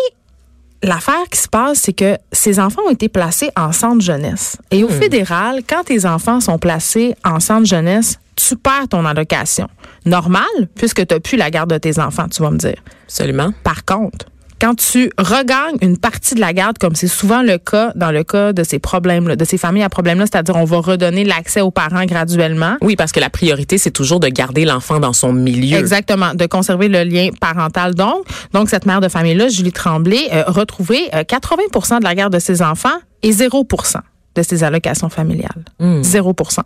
l'affaire 0.82 1.24
qui 1.32 1.40
se 1.40 1.48
passe, 1.48 1.80
c'est 1.80 1.94
que 1.94 2.18
ces 2.32 2.60
enfants 2.60 2.82
ont 2.88 2.92
été 2.92 3.10
placés 3.10 3.52
en 3.56 3.72
centre 3.72 4.02
jeunesse. 4.02 4.58
Et 4.72 4.84
au 4.84 4.90
fédéral, 4.90 5.62
quand 5.68 5.84
tes 5.84 6.06
enfants 6.06 6.40
sont 6.40 6.58
placés 6.58 7.16
en 7.24 7.40
centre 7.40 7.68
jeunesse, 7.68 8.18
tu 8.36 8.56
perds 8.56 8.88
ton 8.90 9.06
allocation. 9.06 9.68
Normal, 10.06 10.44
puisque 10.76 11.06
tu 11.06 11.14
n'as 11.14 11.20
plus 11.20 11.38
la 11.38 11.52
garde 11.52 11.72
de 11.72 11.78
tes 11.78 12.00
enfants, 12.00 12.28
tu 12.28 12.42
vas 12.42 12.52
me 12.52 12.58
dire. 12.58 12.78
Absolument. 13.06 13.52
Par 13.64 13.86
contre, 13.86 14.26
quand 14.60 14.76
tu 14.76 15.12
regagnes 15.18 15.78
une 15.82 15.98
partie 15.98 16.36
de 16.36 16.40
la 16.40 16.54
garde, 16.54 16.78
comme 16.78 16.96
c'est 16.96 17.08
souvent 17.08 17.42
le 17.42 17.58
cas 17.58 17.92
dans 17.96 18.12
le 18.12 18.24
cas 18.24 18.54
de 18.54 18.64
ces 18.64 18.80
problèmes-là, 18.80 19.36
de 19.36 19.46
ces 19.46 19.58
familles 19.58 19.84
à 19.84 19.90
problème-là, 19.90 20.26
c'est-à-dire 20.26 20.56
on 20.56 20.66
va 20.66 20.80
redonner 20.80 21.24
l'accès 21.24 21.62
aux 21.62 21.72
parents 21.72 22.06
graduellement. 22.06 22.78
Oui, 22.82 22.96
parce 22.96 23.12
que 23.12 23.20
la 23.20 23.30
priorité, 23.30 23.78
c'est 23.78 23.92
toujours 23.92 24.20
de 24.20 24.28
garder 24.28 24.66
l'enfant 24.66 25.00
dans 25.00 25.14
son 25.14 25.32
milieu. 25.34 25.78
Exactement, 25.78 26.34
de 26.34 26.46
conserver 26.46 26.88
le 26.88 27.04
lien 27.04 27.30
parental. 27.40 27.94
Donc, 27.94 28.26
donc 28.54 28.70
cette 28.70 28.86
mère 28.86 29.02
de 29.02 29.10
famille-là, 29.10 29.48
Julie 29.50 29.72
Tremblay, 29.72 30.30
a 30.32 30.52
retrouvé 30.52 31.10
80% 31.14 32.00
de 32.00 32.04
la 32.04 32.16
garde 32.16 32.34
de 32.34 32.40
ses 32.40 32.62
enfants 32.62 32.98
et 33.22 33.32
0% 33.32 33.98
de 34.36 34.44
ses 34.44 34.64
allocations 34.64 35.10
familiales. 35.10 35.66
0% 35.82 36.60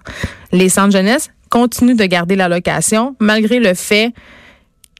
Les 0.51 0.69
centres 0.69 0.91
jeunesse 0.91 1.29
continuent 1.49 1.95
de 1.95 2.05
garder 2.05 2.35
l'allocation 2.35 3.15
malgré 3.19 3.59
le 3.59 3.73
fait 3.73 4.13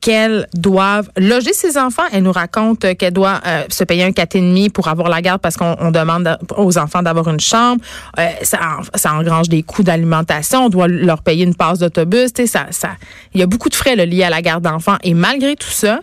qu'elles 0.02 0.48
doivent 0.54 1.10
loger 1.18 1.54
ses 1.54 1.78
enfants. 1.78 2.04
Elle 2.12 2.24
nous 2.24 2.32
raconte 2.32 2.96
qu'elle 2.98 3.14
doit 3.14 3.40
euh, 3.46 3.64
se 3.70 3.84
payer 3.84 4.04
un 4.04 4.12
quatre 4.12 4.36
et 4.36 4.42
demi 4.42 4.70
pour 4.70 4.88
avoir 4.88 5.10
la 5.10 5.22
garde 5.22 5.40
parce 5.40 5.56
qu'on 5.56 5.92
demande 5.92 6.38
aux 6.58 6.78
enfants 6.78 7.04
d'avoir 7.04 7.30
une 7.30 7.40
chambre. 7.40 7.82
Euh, 8.20 8.28
ça, 8.42 8.60
ça 8.96 9.14
engrange 9.14 9.48
des 9.48 9.64
coûts 9.64 9.84
d'alimentation. 9.84 10.66
On 10.66 10.70
doit 10.70 10.88
leur 10.88 11.22
payer 11.22 11.46
une 11.46 11.56
passe 11.56 11.80
d'autobus. 11.80 12.32
Ça, 12.48 12.68
ça, 12.72 12.90
il 13.34 13.40
y 13.40 13.44
a 13.44 13.48
beaucoup 13.48 13.70
de 13.70 13.76
frais 13.76 13.96
là, 13.96 14.06
liés 14.06 14.24
à 14.24 14.30
la 14.30 14.42
garde 14.42 14.64
d'enfants. 14.64 14.98
Et 15.04 15.14
malgré 15.14 15.56
tout 15.56 15.70
ça, 15.70 16.00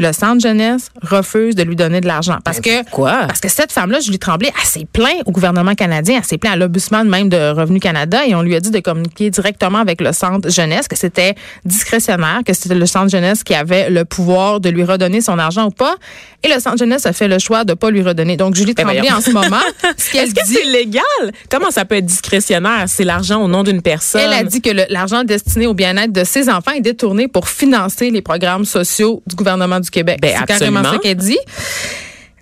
le 0.00 0.12
centre 0.12 0.40
jeunesse 0.40 0.88
refuse 1.02 1.54
de 1.54 1.62
lui 1.62 1.76
donner 1.76 2.00
de 2.00 2.06
l'argent. 2.06 2.38
Parce 2.44 2.60
que 2.60 2.88
quoi? 2.90 3.24
Parce 3.26 3.40
que 3.40 3.48
cette 3.48 3.72
femme-là, 3.72 4.00
Julie 4.00 4.18
Tremblay, 4.18 4.52
elle 4.56 4.66
s'est 4.66 4.86
plaint 4.90 5.22
au 5.26 5.32
gouvernement 5.32 5.74
canadien, 5.74 6.18
elle 6.18 6.24
s'est 6.24 6.38
plaint 6.38 6.54
à 6.54 6.56
l'Obusman 6.56 7.08
même 7.08 7.28
de 7.28 7.50
Revenu 7.50 7.80
Canada 7.80 8.26
et 8.26 8.34
on 8.34 8.42
lui 8.42 8.54
a 8.54 8.60
dit 8.60 8.70
de 8.70 8.80
communiquer 8.80 9.30
directement 9.30 9.78
avec 9.78 10.00
le 10.00 10.12
centre 10.12 10.50
jeunesse, 10.50 10.88
que 10.88 10.96
c'était 10.96 11.34
discrétionnaire, 11.64 12.40
que 12.44 12.52
c'était 12.52 12.74
le 12.74 12.86
centre 12.86 13.10
jeunesse 13.10 13.44
qui 13.44 13.54
avait 13.54 13.90
le 13.90 14.04
pouvoir 14.04 14.60
de 14.60 14.68
lui 14.68 14.84
redonner 14.84 15.20
son 15.20 15.38
argent 15.38 15.66
ou 15.66 15.70
pas. 15.70 15.96
Et 16.42 16.48
le 16.48 16.60
centre 16.60 16.78
jeunesse 16.78 17.06
a 17.06 17.12
fait 17.12 17.28
le 17.28 17.38
choix 17.38 17.64
de 17.64 17.74
pas 17.74 17.90
lui 17.90 18.02
redonner. 18.02 18.36
Donc 18.36 18.54
Julie 18.54 18.74
Tremblay, 18.74 19.10
en 19.10 19.20
ce 19.20 19.30
moment, 19.30 19.56
ce 19.96 20.10
qu'elle 20.10 20.26
Est-ce 20.26 20.34
que 20.34 20.46
c'est 20.46 20.64
légal? 20.64 21.02
Comment 21.50 21.70
ça 21.70 21.84
peut 21.84 21.96
être 21.96 22.06
discrétionnaire? 22.06 22.84
C'est 22.86 23.04
l'argent 23.04 23.42
au 23.42 23.48
nom 23.48 23.62
d'une 23.62 23.82
personne. 23.82 24.20
Elle 24.20 24.32
a 24.32 24.44
dit 24.44 24.60
que 24.60 24.70
l'argent 24.92 25.24
destiné 25.24 25.66
au 25.66 25.74
bien-être 25.74 26.12
de 26.12 26.24
ses 26.24 26.48
enfants 26.48 26.72
est 26.72 26.80
détourné 26.80 27.28
pour 27.28 27.48
financer 27.48 28.10
les 28.10 28.22
programmes 28.22 28.64
sociaux 28.64 29.22
du 29.26 29.34
gouvernement 29.34 29.80
du 29.80 29.85
Québec. 29.90 30.18
Ben, 30.20 30.36
c'est 30.38 30.46
carrément 30.46 30.82
ça 30.82 30.98
qu'elle 30.98 31.16
dit? 31.16 31.38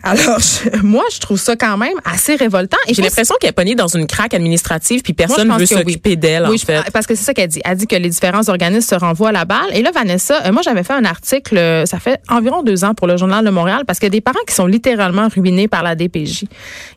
Alors, 0.05 0.39
moi, 0.83 1.05
je 1.13 1.19
trouve 1.19 1.39
ça 1.39 1.57
quand 1.57 1.77
même 1.79 1.99
assez 2.05 2.37
révoltant. 2.37 2.77
J'ai 2.89 3.03
l'impression 3.03 3.35
qu'elle 3.41 3.51
est 3.51 3.55
pognée 3.55 3.75
dans 3.75 3.89
une 3.89 4.07
craque 4.07 4.35
administrative, 4.35 5.03
puis 5.03 5.15
personne 5.15 5.49
ne 5.49 5.59
veut 5.59 5.67
s'occuper 5.67 6.17
d'elle. 6.17 6.47
Oui, 6.49 6.61
en 6.63 6.67
fait. 6.67 6.91
parce 6.93 7.07
que 7.07 7.15
c'est 7.15 7.25
ça 7.25 7.33
qu'elle 7.33 7.49
dit. 7.49 7.61
Elle 7.65 7.79
dit 7.79 7.87
que 7.87 7.97
les 7.97 8.11
différents 8.11 8.49
organismes 8.49 8.87
se 8.87 8.95
renvoient 8.95 9.31
à 9.31 9.33
la 9.33 9.45
balle. 9.47 9.71
Et 9.73 9.83
là, 9.83 9.91
Vanessa, 9.93 10.43
euh, 10.45 10.53
moi, 10.53 10.63
j'avais 10.63 10.83
fait 10.83 10.93
un 10.93 11.05
article, 11.05 11.57
euh, 11.57 11.87
ça 11.87 11.99
fait 11.99 12.21
environ 12.29 12.63
deux 12.63 12.85
ans 12.85 12.95
pour 12.95 13.07
le 13.07 13.17
Journal 13.17 13.45
de 13.45 13.51
Montréal, 13.51 13.85
parce 13.87 13.99
qu'il 13.99 14.07
y 14.07 14.09
a 14.09 14.11
des 14.11 14.21
parents 14.21 14.39
qui 14.47 14.55
sont 14.55 14.67
littéralement 14.67 15.29
ruinés 15.35 15.69
par 15.69 15.83
la 15.83 15.95
DPJ. 15.95 16.45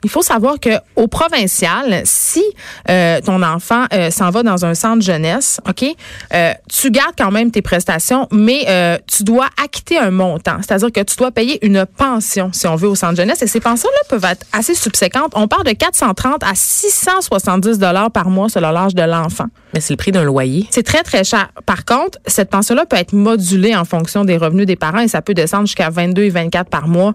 Il 0.03 0.09
faut 0.09 0.21
savoir 0.21 0.59
que 0.59 0.69
au 0.95 1.07
provincial, 1.07 2.01
si 2.03 2.43
euh, 2.89 3.21
ton 3.21 3.41
enfant 3.43 3.85
euh, 3.93 4.11
s'en 4.11 4.29
va 4.29 4.43
dans 4.43 4.65
un 4.65 4.73
centre 4.73 5.01
jeunesse, 5.01 5.59
ok, 5.67 5.85
euh, 6.33 6.53
tu 6.69 6.91
gardes 6.91 7.15
quand 7.17 7.31
même 7.31 7.51
tes 7.51 7.61
prestations, 7.61 8.27
mais 8.31 8.65
tu 9.07 9.23
dois 9.23 9.47
acquitter 9.63 9.97
un 9.97 10.11
montant, 10.11 10.57
c'est-à-dire 10.57 10.91
que 10.91 11.01
tu 11.01 11.15
dois 11.15 11.31
payer 11.31 11.65
une 11.65 11.85
pension 11.85 12.51
si 12.53 12.67
on 12.67 12.75
veut 12.75 12.89
au 12.89 12.95
centre 12.97 13.15
jeunesse. 13.15 13.41
Et 13.41 13.47
ces 13.47 13.59
pensions-là 13.59 13.99
peuvent 14.09 14.29
être 14.29 14.45
assez 14.51 14.73
subséquentes. 14.73 15.31
On 15.35 15.47
parle 15.47 15.63
de 15.63 15.71
430 15.71 16.43
à 16.43 16.53
670 16.53 17.79
dollars 17.79 18.11
par 18.11 18.29
mois 18.29 18.49
selon 18.49 18.71
l'âge 18.71 18.95
de 18.95 19.03
l'enfant. 19.03 19.45
Mais 19.73 19.79
c'est 19.79 19.93
le 19.93 19.97
prix 19.97 20.11
d'un 20.11 20.23
loyer. 20.23 20.67
C'est 20.71 20.83
très, 20.83 21.03
très 21.03 21.23
cher. 21.23 21.49
Par 21.65 21.85
contre, 21.85 22.19
cette 22.27 22.49
pension-là 22.49 22.85
peut 22.85 22.97
être 22.97 23.13
modulée 23.13 23.75
en 23.75 23.85
fonction 23.85 24.25
des 24.25 24.37
revenus 24.37 24.65
des 24.65 24.75
parents 24.75 24.99
et 24.99 25.07
ça 25.07 25.21
peut 25.21 25.33
descendre 25.33 25.67
jusqu'à 25.67 25.89
22 25.89 26.23
et 26.23 26.29
24 26.29 26.69
par 26.69 26.87
mois. 26.87 27.13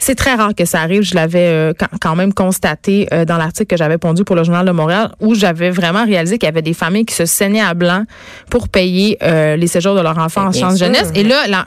C'est 0.00 0.14
très 0.14 0.34
rare 0.34 0.54
que 0.54 0.64
ça 0.64 0.80
arrive. 0.80 1.02
Je 1.02 1.14
l'avais 1.14 1.46
euh, 1.46 1.72
quand 2.00 2.16
même 2.16 2.32
constaté 2.32 3.06
euh, 3.12 3.26
dans 3.26 3.36
l'article 3.36 3.66
que 3.66 3.76
j'avais 3.76 3.98
pondu 3.98 4.24
pour 4.24 4.34
le 4.34 4.44
Journal 4.44 4.64
de 4.64 4.72
Montréal, 4.72 5.12
où 5.20 5.34
j'avais 5.34 5.70
vraiment 5.70 6.06
réalisé 6.06 6.38
qu'il 6.38 6.46
y 6.46 6.48
avait 6.48 6.62
des 6.62 6.72
familles 6.72 7.04
qui 7.04 7.14
se 7.14 7.26
saignaient 7.26 7.60
à 7.60 7.74
blanc 7.74 8.04
pour 8.50 8.70
payer 8.70 9.18
euh, 9.22 9.56
les 9.56 9.66
séjours 9.66 9.94
de 9.94 10.00
leurs 10.00 10.18
enfants 10.18 10.46
en 10.46 10.52
centre 10.52 10.78
jeunesse. 10.78 11.12
Et 11.14 11.22
là, 11.22 11.46
la, 11.48 11.66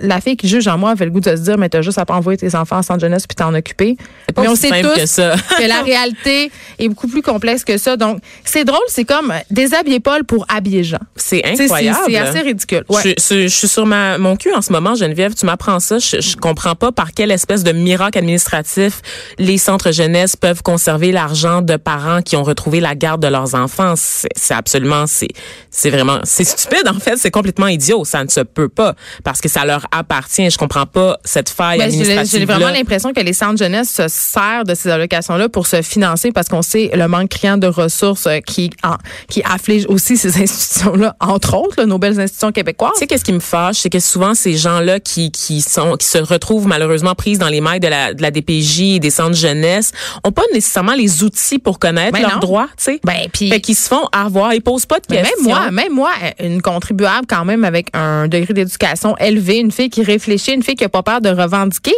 la, 0.00 0.20
fille 0.20 0.36
qui 0.36 0.48
juge 0.48 0.66
en 0.68 0.78
moi 0.78 0.90
avait 0.90 1.04
le 1.04 1.10
goût 1.10 1.20
de 1.20 1.36
se 1.36 1.42
dire, 1.42 1.58
mais 1.58 1.68
t'as 1.68 1.82
juste 1.82 1.98
à 1.98 2.04
pas 2.04 2.14
envoyer 2.14 2.36
tes 2.36 2.54
enfants 2.54 2.78
en 2.78 2.82
centre 2.82 3.00
jeunesse 3.00 3.26
puis 3.26 3.34
t'en 3.34 3.54
occuper. 3.54 3.96
Mais 4.36 4.48
on 4.48 4.54
sait 4.54 4.82
tous 4.82 5.00
que, 5.00 5.06
ça. 5.06 5.34
que, 5.58 5.68
la 5.68 5.82
réalité 5.84 6.50
est 6.78 6.88
beaucoup 6.88 7.08
plus 7.08 7.22
complexe 7.22 7.64
que 7.64 7.78
ça. 7.78 7.96
Donc, 7.96 8.20
c'est 8.44 8.64
drôle, 8.64 8.80
c'est 8.88 9.04
comme 9.04 9.32
déshabiller 9.50 10.00
Paul 10.00 10.24
pour 10.24 10.46
habiller 10.48 10.84
Jean. 10.84 10.98
C'est 11.16 11.44
incroyable. 11.44 11.98
C'est 12.06 12.16
assez 12.16 12.40
ridicule. 12.40 12.84
Ouais. 12.88 13.02
Je, 13.04 13.10
je, 13.18 13.42
je, 13.42 13.48
suis 13.48 13.68
sur 13.68 13.86
ma, 13.86 14.18
mon 14.18 14.36
cul 14.36 14.52
en 14.54 14.62
ce 14.62 14.72
moment, 14.72 14.94
Geneviève. 14.94 15.34
Tu 15.34 15.46
m'apprends 15.46 15.80
ça. 15.80 15.98
Je, 15.98 16.20
je 16.20 16.36
comprends 16.36 16.74
pas 16.74 16.92
par 16.92 17.12
quelle 17.12 17.30
espèce 17.30 17.64
de 17.64 17.72
miracle 17.72 18.18
administratif 18.18 19.02
les 19.38 19.58
centres 19.58 19.90
jeunesse 19.90 20.36
peuvent 20.36 20.62
conserver 20.62 21.12
l'argent 21.12 21.62
de 21.62 21.76
parents 21.76 22.22
qui 22.22 22.36
ont 22.36 22.42
retrouvé 22.42 22.80
la 22.80 22.94
garde 22.94 23.22
de 23.22 23.28
leurs 23.28 23.54
enfants. 23.54 23.94
C'est 23.96 24.54
absolument, 24.54 25.06
c'est, 25.06 25.28
c'est 25.70 25.90
vraiment, 25.90 26.20
c'est 26.24 26.44
stupide 26.44 26.88
en 26.88 26.98
fait. 26.98 27.16
C'est 27.16 27.30
complètement 27.30 27.68
idiot. 27.68 28.04
Ça 28.04 28.24
ne 28.24 28.28
se 28.28 28.40
peut 28.40 28.68
pas 28.68 28.94
parce 29.24 29.40
que 29.40 29.48
ça 29.48 29.64
leur 29.70 29.86
appartient. 29.92 30.50
Je 30.50 30.58
comprends 30.58 30.86
pas 30.86 31.18
cette 31.24 31.48
faille 31.48 31.78
ben, 31.78 31.88
administrative. 31.88 32.40
J'ai 32.40 32.44
vraiment 32.44 32.70
l'impression 32.70 33.12
que 33.12 33.20
les 33.20 33.32
centres 33.32 33.58
jeunesse 33.58 33.90
se 33.90 34.08
servent 34.08 34.64
de 34.64 34.74
ces 34.74 34.90
allocations-là 34.90 35.48
pour 35.48 35.66
se 35.66 35.82
financer 35.82 36.32
parce 36.32 36.48
qu'on 36.48 36.62
sait 36.62 36.90
le 36.92 37.08
manque 37.08 37.30
criant 37.30 37.58
de 37.58 37.66
ressources 37.66 38.28
qui, 38.46 38.70
en, 38.82 38.96
qui 39.28 39.42
afflige 39.44 39.86
aussi 39.88 40.16
ces 40.16 40.36
institutions-là, 40.42 41.16
entre 41.20 41.56
autres, 41.56 41.74
là, 41.78 41.86
nos 41.86 41.98
belles 41.98 42.18
institutions 42.18 42.52
québécoises. 42.52 42.92
Tu 42.94 43.00
sais, 43.00 43.06
qu'est-ce 43.06 43.24
qui 43.24 43.32
me 43.32 43.40
fâche, 43.40 43.76
c'est 43.76 43.90
que 43.90 44.00
souvent 44.00 44.34
ces 44.34 44.56
gens-là 44.56 45.00
qui, 45.00 45.30
qui 45.30 45.60
sont, 45.60 45.96
qui 45.96 46.06
se 46.06 46.18
retrouvent 46.18 46.66
malheureusement 46.66 47.14
prises 47.14 47.38
dans 47.38 47.48
les 47.48 47.60
mailles 47.60 47.80
de 47.80 47.88
la, 47.88 48.14
de 48.14 48.22
la 48.22 48.30
DPJ 48.30 48.96
et 48.96 48.98
des 48.98 49.10
centres 49.10 49.36
jeunesse 49.36 49.92
ont 50.24 50.32
pas 50.32 50.42
nécessairement 50.52 50.94
les 50.94 51.22
outils 51.22 51.58
pour 51.58 51.78
connaître 51.78 52.12
ben 52.12 52.22
leurs 52.22 52.34
non. 52.34 52.40
droits, 52.40 52.68
tu 52.76 52.84
sais. 52.84 53.00
Ben, 53.04 53.28
puis 53.32 53.50
fait 53.50 53.60
qu'ils 53.60 53.76
se 53.76 53.88
font 53.88 54.06
avoir, 54.12 54.54
ils 54.54 54.62
posent 54.62 54.86
pas 54.86 55.00
de 55.00 55.06
questions. 55.06 55.44
Même 55.44 55.44
moi, 55.44 55.70
même 55.70 55.92
moi, 55.92 56.10
une 56.40 56.62
contribuable 56.62 57.26
quand 57.28 57.44
même 57.44 57.64
avec 57.64 57.88
un 57.94 58.28
degré 58.28 58.54
d'éducation 58.54 59.16
élevé, 59.18 59.49
une 59.58 59.72
fille 59.72 59.90
qui 59.90 60.02
réfléchit, 60.02 60.52
une 60.52 60.62
fille 60.62 60.76
qui 60.76 60.84
a 60.84 60.88
pas 60.88 61.02
peur 61.02 61.20
de 61.20 61.28
revendiquer 61.28 61.94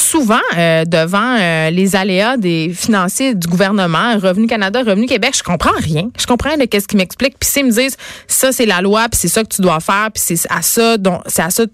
souvent 0.00 0.38
euh, 0.56 0.84
devant 0.84 1.36
euh, 1.38 1.70
les 1.70 1.96
aléas 1.96 2.36
des 2.36 2.72
financiers 2.74 3.34
du 3.34 3.46
gouvernement, 3.48 4.18
Revenu 4.18 4.46
Canada, 4.46 4.80
Revenu 4.80 5.06
Québec, 5.06 5.34
je 5.36 5.42
comprends 5.42 5.76
rien. 5.76 6.08
Je 6.18 6.26
comprends 6.26 6.56
de 6.56 6.64
qu'est-ce 6.64 6.88
qu'ils 6.88 6.98
m'expliquent. 6.98 7.38
Puis 7.38 7.48
s'ils 7.50 7.66
me 7.66 7.70
disent 7.70 7.96
ça 8.26 8.52
c'est 8.52 8.66
la 8.66 8.80
loi, 8.80 9.08
puis 9.10 9.18
c'est 9.20 9.28
ça 9.28 9.42
que 9.42 9.48
tu 9.48 9.62
dois 9.62 9.80
faire, 9.80 10.10
puis 10.12 10.22
c'est 10.24 10.50
à 10.50 10.62
ça 10.62 10.96
dont 10.96 11.20
c'est 11.26 11.42
à 11.42 11.50
ça 11.50 11.64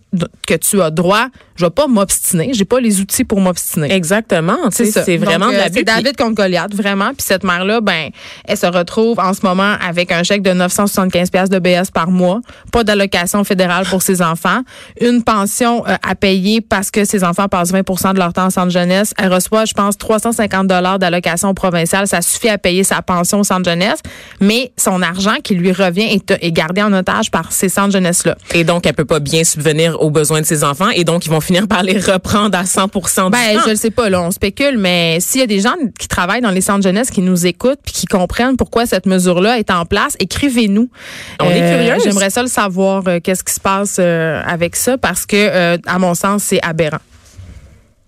que 0.47 0.55
tu 0.55 0.81
as 0.81 0.91
droit, 0.91 1.27
je 1.57 1.65
vais 1.65 1.71
pas 1.71 1.87
m'obstiner, 1.87 2.51
j'ai 2.53 2.65
pas 2.65 2.81
les 2.81 3.01
outils 3.01 3.25
pour 3.25 3.41
m'obstiner. 3.41 3.93
Exactement, 3.93 4.57
c'est 4.71 4.91
c'est 4.91 5.17
vraiment 5.17 5.47
Donc, 5.47 5.55
de 5.55 5.61
euh. 5.61 5.69
C'est 5.73 5.85
David 5.85 6.17
contre 6.17 6.35
Goliath 6.35 6.75
vraiment, 6.75 7.09
puis 7.09 7.25
cette 7.27 7.45
mère 7.45 7.65
là 7.65 7.81
ben 7.81 8.11
elle 8.47 8.57
se 8.57 8.67
retrouve 8.67 9.19
en 9.19 9.35
ce 9.35 9.41
moment 9.43 9.75
avec 9.87 10.11
un 10.13 10.23
chèque 10.23 10.43
de 10.43 10.53
975 10.53 11.31
pièces 11.31 11.51
de 11.51 11.59
BS 11.59 11.91
par 11.93 12.11
mois, 12.11 12.41
pas 12.73 12.85
d'allocation 12.85 13.45
fédérale 13.45 13.87
pour 13.87 14.03
ses 14.03 14.23
enfants, 14.23 14.63
une 15.01 15.23
pension 15.23 15.87
euh, 15.87 15.95
à 16.03 16.15
payer 16.15 16.61
parce 16.61 16.91
que 16.91 17.05
ses 17.05 17.25
enfants 17.25 17.49
passent 17.49 17.73
20 17.73 17.83
de 18.15 18.19
leur 18.19 18.33
temps 18.33 18.47
en 18.47 18.51
centre 18.51 18.71
jeunesse. 18.71 19.13
Elle 19.19 19.33
reçoit, 19.33 19.65
je 19.65 19.75
pense, 19.75 19.99
350 19.99 20.67
dollars 20.67 20.99
d'allocation 20.99 21.53
provinciale. 21.55 22.07
Ça 22.07 22.23
suffit 22.23 22.49
à 22.49 22.59
payer 22.59 22.85
sa 22.85 23.03
pension 23.03 23.41
au 23.41 23.45
centre 23.45 23.69
jeunesse, 23.69 23.99
mais 24.41 24.73
son 24.77 25.03
argent 25.03 25.37
qui 25.43 25.55
lui 25.55 25.73
revient 25.73 26.05
est, 26.15 26.31
est 26.41 26.53
gardé 26.53 26.83
en 26.83 26.93
otage 26.93 27.31
par 27.31 27.53
ces 27.53 27.69
centres 27.69 27.93
jeunesse-là. 27.93 28.37
Et 28.55 28.65
donc, 28.65 28.87
elle 28.87 28.95
peut 28.95 29.05
pas 29.05 29.21
bien 29.21 29.45
subvenir 29.45 30.01
aux 30.01 30.11
besoins 30.11 30.41
de 30.41 30.47
ses 30.47 30.65
enfants 30.65 30.91
et 30.91 31.05
donc, 31.05 31.27
ils 31.27 31.31
vont 31.31 31.41
finir 31.41 31.69
par 31.69 31.83
les 31.83 31.99
reprendre 31.99 32.57
à 32.57 32.65
100 32.65 32.87
du 32.87 33.31
Ben, 33.31 33.57
temps. 33.57 33.63
je 33.67 33.71
le 33.71 33.77
sais 33.77 33.91
pas, 33.91 34.09
là, 34.09 34.23
on 34.23 34.31
spécule, 34.31 34.79
mais 34.79 35.19
s'il 35.21 35.41
y 35.41 35.45
a 35.45 35.47
des 35.47 35.61
gens 35.61 35.75
qui 35.99 36.09
travaillent 36.09 36.41
dans 36.41 36.51
les 36.51 36.61
centres 36.61 36.83
jeunesse 36.83 37.11
qui 37.11 37.21
nous 37.21 37.47
écoutent 37.47 37.81
puis 37.85 37.93
qui 37.93 38.07
comprennent 38.07 38.57
pourquoi 38.57 38.87
cette 38.87 39.07
mesure-là 39.07 39.59
est 39.59 39.71
en 39.71 39.85
place, 39.85 40.17
écrivez-nous. 40.19 40.89
On 41.41 41.51
est 41.51 41.61
curieuse. 41.61 42.03
J'aimerais 42.05 42.31
ça 42.31 42.43
le 42.43 42.49
savoir, 42.49 43.03
euh, 43.07 43.19
qu'est-ce 43.23 43.45
qui 43.45 43.53
se 43.55 43.61
passe 43.61 43.97
euh, 43.99 44.41
avec 44.47 44.77
ça, 44.77 44.99
parce 44.99 45.27
que, 45.27 45.37
euh, 45.37 45.77
à 45.87 45.99
mon 45.99 46.15
sens, 46.15 46.45
c'est 46.45 46.61
aberrant. 46.63 46.99